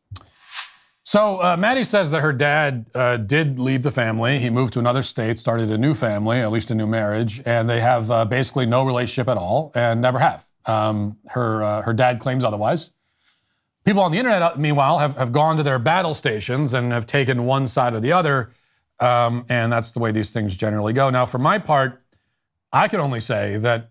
[1.06, 4.38] So uh, Maddie says that her dad uh, did leave the family.
[4.38, 7.68] He moved to another state, started a new family, at least a new marriage, and
[7.68, 10.46] they have uh, basically no relationship at all, and never have.
[10.64, 12.90] Um, her uh, her dad claims otherwise.
[13.84, 17.04] People on the internet, uh, meanwhile, have, have gone to their battle stations and have
[17.04, 18.50] taken one side or the other,
[18.98, 21.10] um, and that's the way these things generally go.
[21.10, 22.00] Now, for my part,
[22.72, 23.90] I can only say that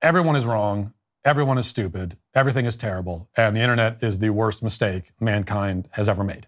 [0.00, 0.94] everyone is wrong
[1.26, 6.08] everyone is stupid, everything is terrible, and the internet is the worst mistake mankind has
[6.08, 6.46] ever made.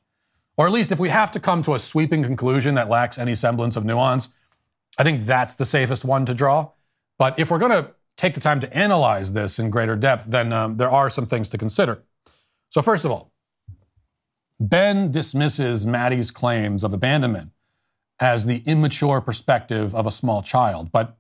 [0.57, 3.35] Or at least if we have to come to a sweeping conclusion that lacks any
[3.35, 4.29] semblance of nuance,
[4.97, 6.70] I think that's the safest one to draw.
[7.18, 10.53] But if we're going to take the time to analyze this in greater depth, then
[10.53, 12.03] um, there are some things to consider.
[12.70, 13.33] So, first of all,
[14.61, 17.51] Ben dismisses Maddie's claims of abandonment
[18.20, 20.91] as the immature perspective of a small child.
[20.93, 21.16] But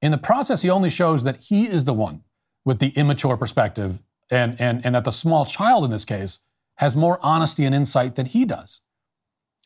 [0.00, 2.22] in the process, he only shows that he is the one
[2.64, 6.40] with the immature perspective and, and, and that the small child in this case
[6.76, 8.80] has more honesty and insight than he does.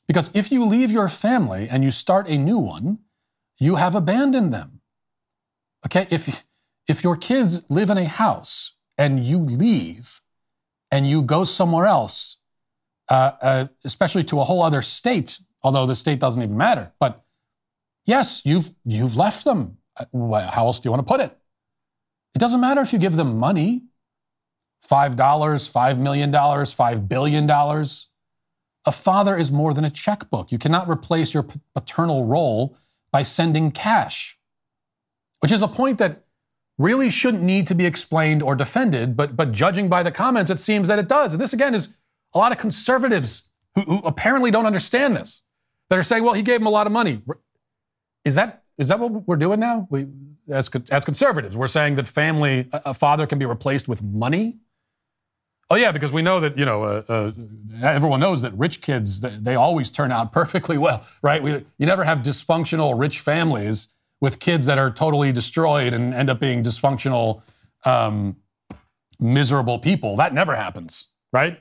[0.06, 2.98] Because if you leave your family and you start a new one,
[3.58, 4.80] you have abandoned them.
[5.86, 6.44] Okay, if,
[6.88, 10.20] if your kids live in a house and you leave
[10.90, 12.38] and you go somewhere else,
[13.08, 17.24] uh, uh, especially to a whole other state, although the state doesn't even matter, but
[18.06, 19.78] yes, you've, you've left them.
[19.96, 21.37] Uh, how else do you want to put it?
[22.34, 23.82] It doesn't matter if you give them money
[24.86, 27.50] $5, $5 million, $5 billion.
[27.50, 30.52] A father is more than a checkbook.
[30.52, 32.76] You cannot replace your paternal role
[33.10, 34.38] by sending cash,
[35.40, 36.24] which is a point that
[36.78, 40.60] really shouldn't need to be explained or defended, but, but judging by the comments, it
[40.60, 41.34] seems that it does.
[41.34, 41.88] And this, again, is
[42.34, 45.42] a lot of conservatives who, who apparently don't understand this
[45.90, 47.20] that are saying, well, he gave him a lot of money.
[48.24, 49.86] Is that, is that what we're doing now?
[49.90, 50.06] We,
[50.48, 54.58] as, as conservatives, we're saying that family, a father can be replaced with money?
[55.70, 57.32] Oh yeah, because we know that you know uh, uh,
[57.82, 61.42] everyone knows that rich kids they, always turn out perfectly well, right?
[61.42, 63.88] We, you never have dysfunctional rich families
[64.20, 67.42] with kids that are totally destroyed and end up being dysfunctional,
[67.84, 68.36] um,
[69.20, 70.16] miserable people.
[70.16, 71.60] That never happens, right?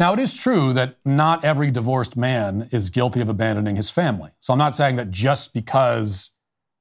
[0.00, 4.30] Now, it is true that not every divorced man is guilty of abandoning his family.
[4.40, 6.30] So I'm not saying that just because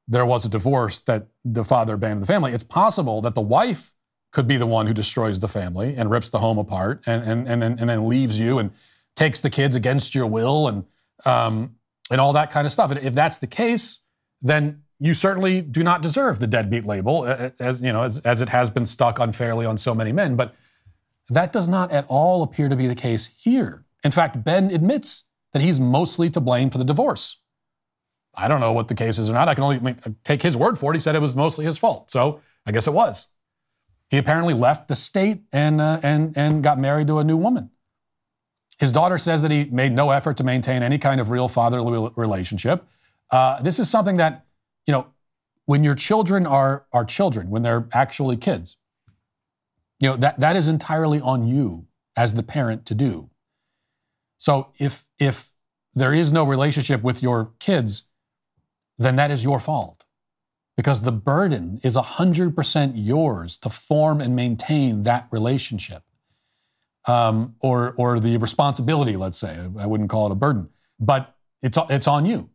[0.07, 2.53] there was a divorce that the father abandoned the family.
[2.53, 3.91] It's possible that the wife
[4.31, 7.47] could be the one who destroys the family and rips the home apart and, and,
[7.47, 8.71] and, then, and then leaves you and
[9.17, 10.85] takes the kids against your will and,
[11.25, 11.75] um,
[12.09, 12.89] and all that kind of stuff.
[12.89, 13.99] And if that's the case,
[14.41, 17.25] then you certainly do not deserve the deadbeat label,
[17.59, 20.37] as, you know, as, as it has been stuck unfairly on so many men.
[20.37, 20.55] But
[21.33, 23.85] that does not at all appear to be the case here.
[24.03, 27.37] In fact, Ben admits that he's mostly to blame for the divorce.
[28.35, 29.49] I don't know what the case is or not.
[29.49, 30.95] I can only take his word for it.
[30.95, 32.11] He said it was mostly his fault.
[32.11, 33.27] So I guess it was.
[34.09, 37.71] He apparently left the state and, uh, and, and got married to a new woman.
[38.79, 42.11] His daughter says that he made no effort to maintain any kind of real fatherly
[42.15, 42.85] relationship.
[43.29, 44.45] Uh, this is something that,
[44.87, 45.07] you know,
[45.65, 48.77] when your children are, are children, when they're actually kids,
[49.99, 53.29] you know, that, that is entirely on you as the parent to do.
[54.37, 55.51] So if, if
[55.93, 58.03] there is no relationship with your kids,
[58.97, 60.05] then that is your fault
[60.79, 66.03] because the burden is 100% yours to form and maintain that relationship.
[67.05, 69.57] Um, or, or the responsibility, let's say.
[69.79, 70.69] I wouldn't call it a burden,
[70.99, 72.49] but it's, it's on you.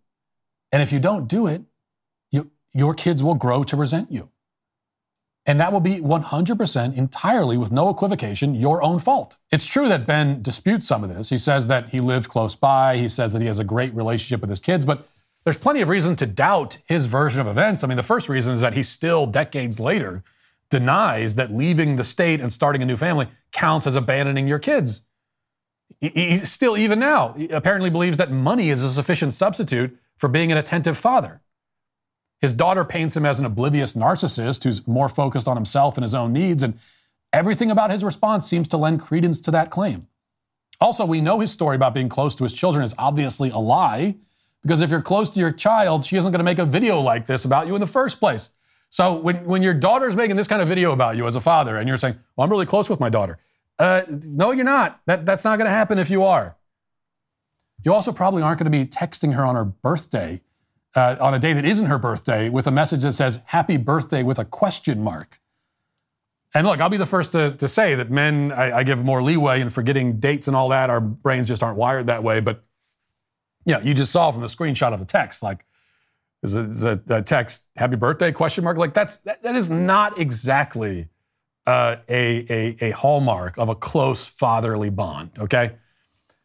[0.70, 1.62] And if you don't do it,
[2.30, 4.30] you, your kids will grow to resent you.
[5.46, 9.36] And that will be 100% entirely, with no equivocation, your own fault.
[9.52, 11.28] It's true that Ben disputes some of this.
[11.28, 12.96] He says that he lived close by.
[12.96, 15.06] He says that he has a great relationship with his kids, but
[15.44, 17.84] there's plenty of reason to doubt his version of events.
[17.84, 20.24] I mean, the first reason is that he still, decades later,
[20.70, 25.02] denies that leaving the state and starting a new family counts as abandoning your kids.
[26.00, 30.56] He, still, even now, apparently believes that money is a sufficient substitute for being an
[30.56, 31.42] attentive father.
[32.44, 36.14] His daughter paints him as an oblivious narcissist who's more focused on himself and his
[36.14, 36.78] own needs, and
[37.32, 40.08] everything about his response seems to lend credence to that claim.
[40.78, 44.16] Also, we know his story about being close to his children is obviously a lie
[44.60, 47.24] because if you're close to your child, she isn't going to make a video like
[47.24, 48.50] this about you in the first place.
[48.90, 51.78] So when, when your daughter's making this kind of video about you as a father
[51.78, 53.38] and you're saying, well, I'm really close with my daughter.
[53.78, 55.00] Uh, no, you're not.
[55.06, 56.56] That, that's not going to happen if you are.
[57.86, 60.42] You also probably aren't going to be texting her on her birthday,
[60.94, 64.22] uh, on a day that isn't her birthday, with a message that says, happy birthday
[64.22, 65.40] with a question mark.
[66.54, 69.22] And look, I'll be the first to, to say that men, I, I give more
[69.22, 70.88] leeway in forgetting dates and all that.
[70.88, 72.38] Our brains just aren't wired that way.
[72.38, 72.62] But
[73.64, 75.64] yeah, you just saw from the screenshot of the text, like,
[76.44, 78.76] is a, a, text, happy birthday, question mark?
[78.76, 81.08] Like, that's, that, that is not exactly
[81.66, 85.72] uh, a, a, a hallmark of a close fatherly bond, okay?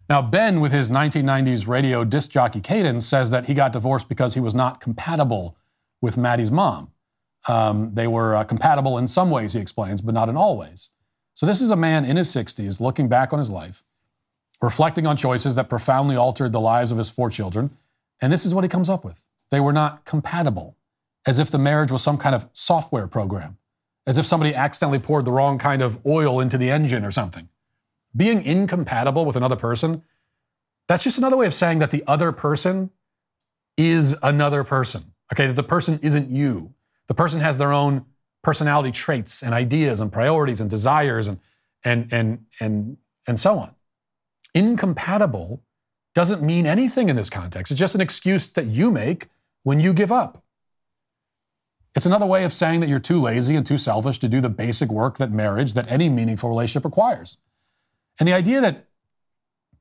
[0.10, 4.34] Now, Ben, with his 1990s radio disc jockey cadence, says that he got divorced because
[4.34, 5.56] he was not compatible
[6.02, 6.92] with Maddie's mom.
[7.48, 10.90] Um, they were uh, compatible in some ways, he explains, but not in all ways.
[11.36, 13.84] So, this is a man in his 60s looking back on his life
[14.62, 17.72] reflecting on choices that profoundly altered the lives of his four children.
[18.22, 20.76] And this is what he comes up with they were not compatible,
[21.26, 23.58] as if the marriage was some kind of software program.
[24.06, 27.48] as if somebody accidentally poured the wrong kind of oil into the engine or something.
[28.20, 30.04] Being incompatible with another person,
[30.90, 32.90] that's just another way of saying that the other person
[33.78, 35.14] is another person.
[35.32, 36.74] Okay, that the person isn't you.
[37.08, 38.04] The person has their own
[38.44, 41.40] personality traits and ideas and priorities and desires and
[41.86, 43.74] and and and and so on.
[44.54, 45.64] Incompatible
[46.14, 47.72] doesn't mean anything in this context.
[47.72, 49.28] It's just an excuse that you make
[49.64, 50.44] when you give up.
[51.96, 54.50] It's another way of saying that you're too lazy and too selfish to do the
[54.50, 57.38] basic work that marriage, that any meaningful relationship requires.
[58.20, 58.90] And the idea that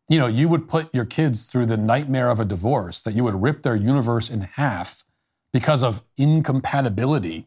[0.08, 3.24] you know, you would put your kids through the nightmare of a divorce, that you
[3.24, 5.04] would rip their universe in half
[5.52, 7.46] because of incompatibility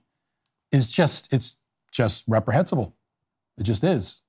[0.71, 1.57] is just it's
[1.91, 2.95] just reprehensible.
[3.57, 4.21] It just is.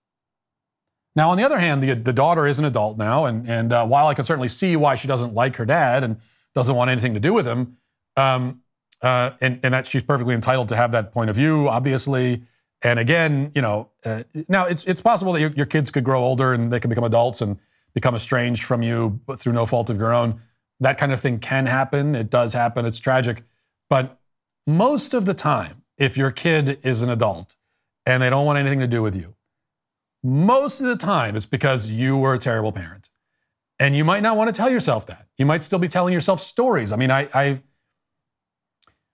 [1.15, 3.87] Now, on the other hand, the, the daughter is an adult now, and, and uh,
[3.87, 6.17] while I can certainly see why she doesn't like her dad and
[6.55, 7.77] doesn't want anything to do with him,
[8.17, 8.63] um,
[9.03, 12.43] uh, and, and that she's perfectly entitled to have that point of view, obviously.
[12.83, 16.23] And again, you know, uh, now it's it's possible that your, your kids could grow
[16.23, 17.59] older and they can become adults and
[17.95, 20.41] become estranged from you through no fault of your own.
[20.81, 22.15] That kind of thing can happen.
[22.15, 22.85] It does happen.
[22.87, 23.45] It's tragic.
[23.89, 24.19] But
[24.67, 27.55] most of the time, if your kid is an adult
[28.05, 29.37] and they don't want anything to do with you,
[30.25, 33.11] most of the time it's because you were a terrible parent.
[33.79, 35.27] And you might not want to tell yourself that.
[35.37, 36.93] You might still be telling yourself stories.
[36.93, 37.63] I mean, I, I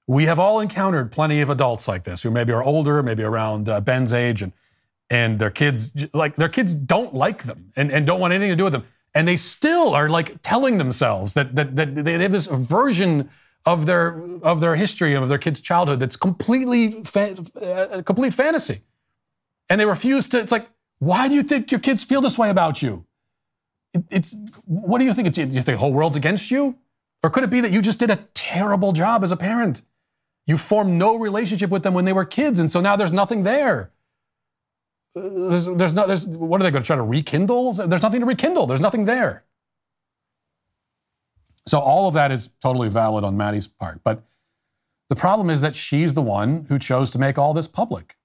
[0.09, 3.69] we have all encountered plenty of adults like this who maybe are older, maybe around
[3.69, 4.53] uh, Ben's age, and
[5.11, 8.57] and their kids like their kids don't like them and, and don't want anything to
[8.57, 8.85] do with them.
[9.15, 13.29] And they still are like telling themselves that that, that they have this version
[13.67, 18.81] of their of their history of their kids childhood that's completely fa- uh, complete fantasy.
[19.69, 20.69] And they refuse to it's like
[21.01, 23.05] why do you think your kids feel this way about you?
[23.93, 25.29] It, it's what do you think?
[25.29, 26.79] It's you think the whole world's against you?
[27.23, 29.83] Or could it be that you just did a terrible job as a parent
[30.49, 33.45] you formed no relationship with them when they were kids and so now there's nothing
[33.45, 33.93] there
[35.15, 37.73] there's, there's no, there's, what are they going to try to rekindle?
[37.73, 38.67] There's nothing to rekindle.
[38.67, 39.45] There's nothing there.
[41.67, 44.01] So all of that is totally valid on Maddie's part.
[44.03, 44.23] But
[45.09, 48.17] the problem is that she's the one who chose to make all this public.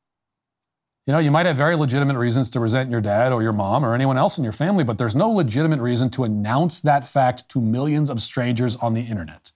[1.05, 3.84] You know, you might have very legitimate reasons to resent your dad or your mom
[3.84, 7.49] or anyone else in your family, but there's no legitimate reason to announce that fact
[7.49, 9.51] to millions of strangers on the internet.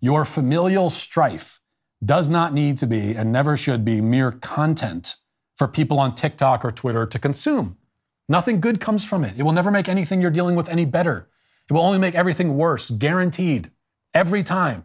[0.00, 1.59] Your familial strife
[2.04, 5.16] does not need to be and never should be mere content
[5.56, 7.76] for people on TikTok or Twitter to consume.
[8.28, 9.34] Nothing good comes from it.
[9.38, 11.28] It will never make anything you're dealing with any better.
[11.68, 13.70] It will only make everything worse, guaranteed,
[14.14, 14.84] every time.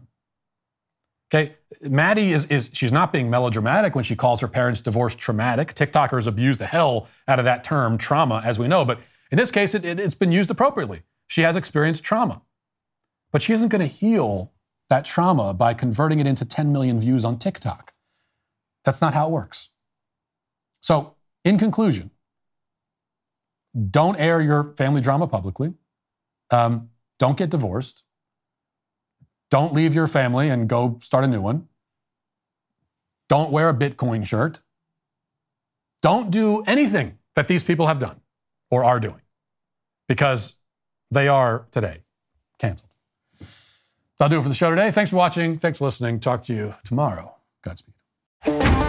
[1.33, 5.73] Okay, Maddie is, is she's not being melodramatic when she calls her parents' divorce traumatic.
[5.73, 8.85] TikTokers abuse the hell out of that term, trauma, as we know.
[8.85, 8.99] But
[9.31, 11.01] in this case, it, it, it's been used appropriately.
[11.27, 12.41] She has experienced trauma.
[13.31, 14.53] But she isn't going to heal
[14.89, 17.93] that trauma by converting it into 10 million views on TikTok.
[18.83, 19.69] That's not how it works.
[20.81, 22.11] So, in conclusion,
[23.89, 25.73] don't air your family drama publicly.
[26.51, 28.03] Um, don't get divorced.
[29.49, 31.67] Don't leave your family and go start a new one.
[33.27, 34.61] Don't wear a Bitcoin shirt.
[36.01, 38.21] Don't do anything that these people have done
[38.69, 39.21] or are doing
[40.07, 40.55] because
[41.11, 42.03] they are today
[42.59, 42.91] canceled.
[44.17, 44.91] That'll do it for the show today.
[44.91, 45.57] Thanks for watching.
[45.57, 46.19] Thanks for listening.
[46.19, 47.35] Talk to you tomorrow.
[47.63, 48.84] Godspeed.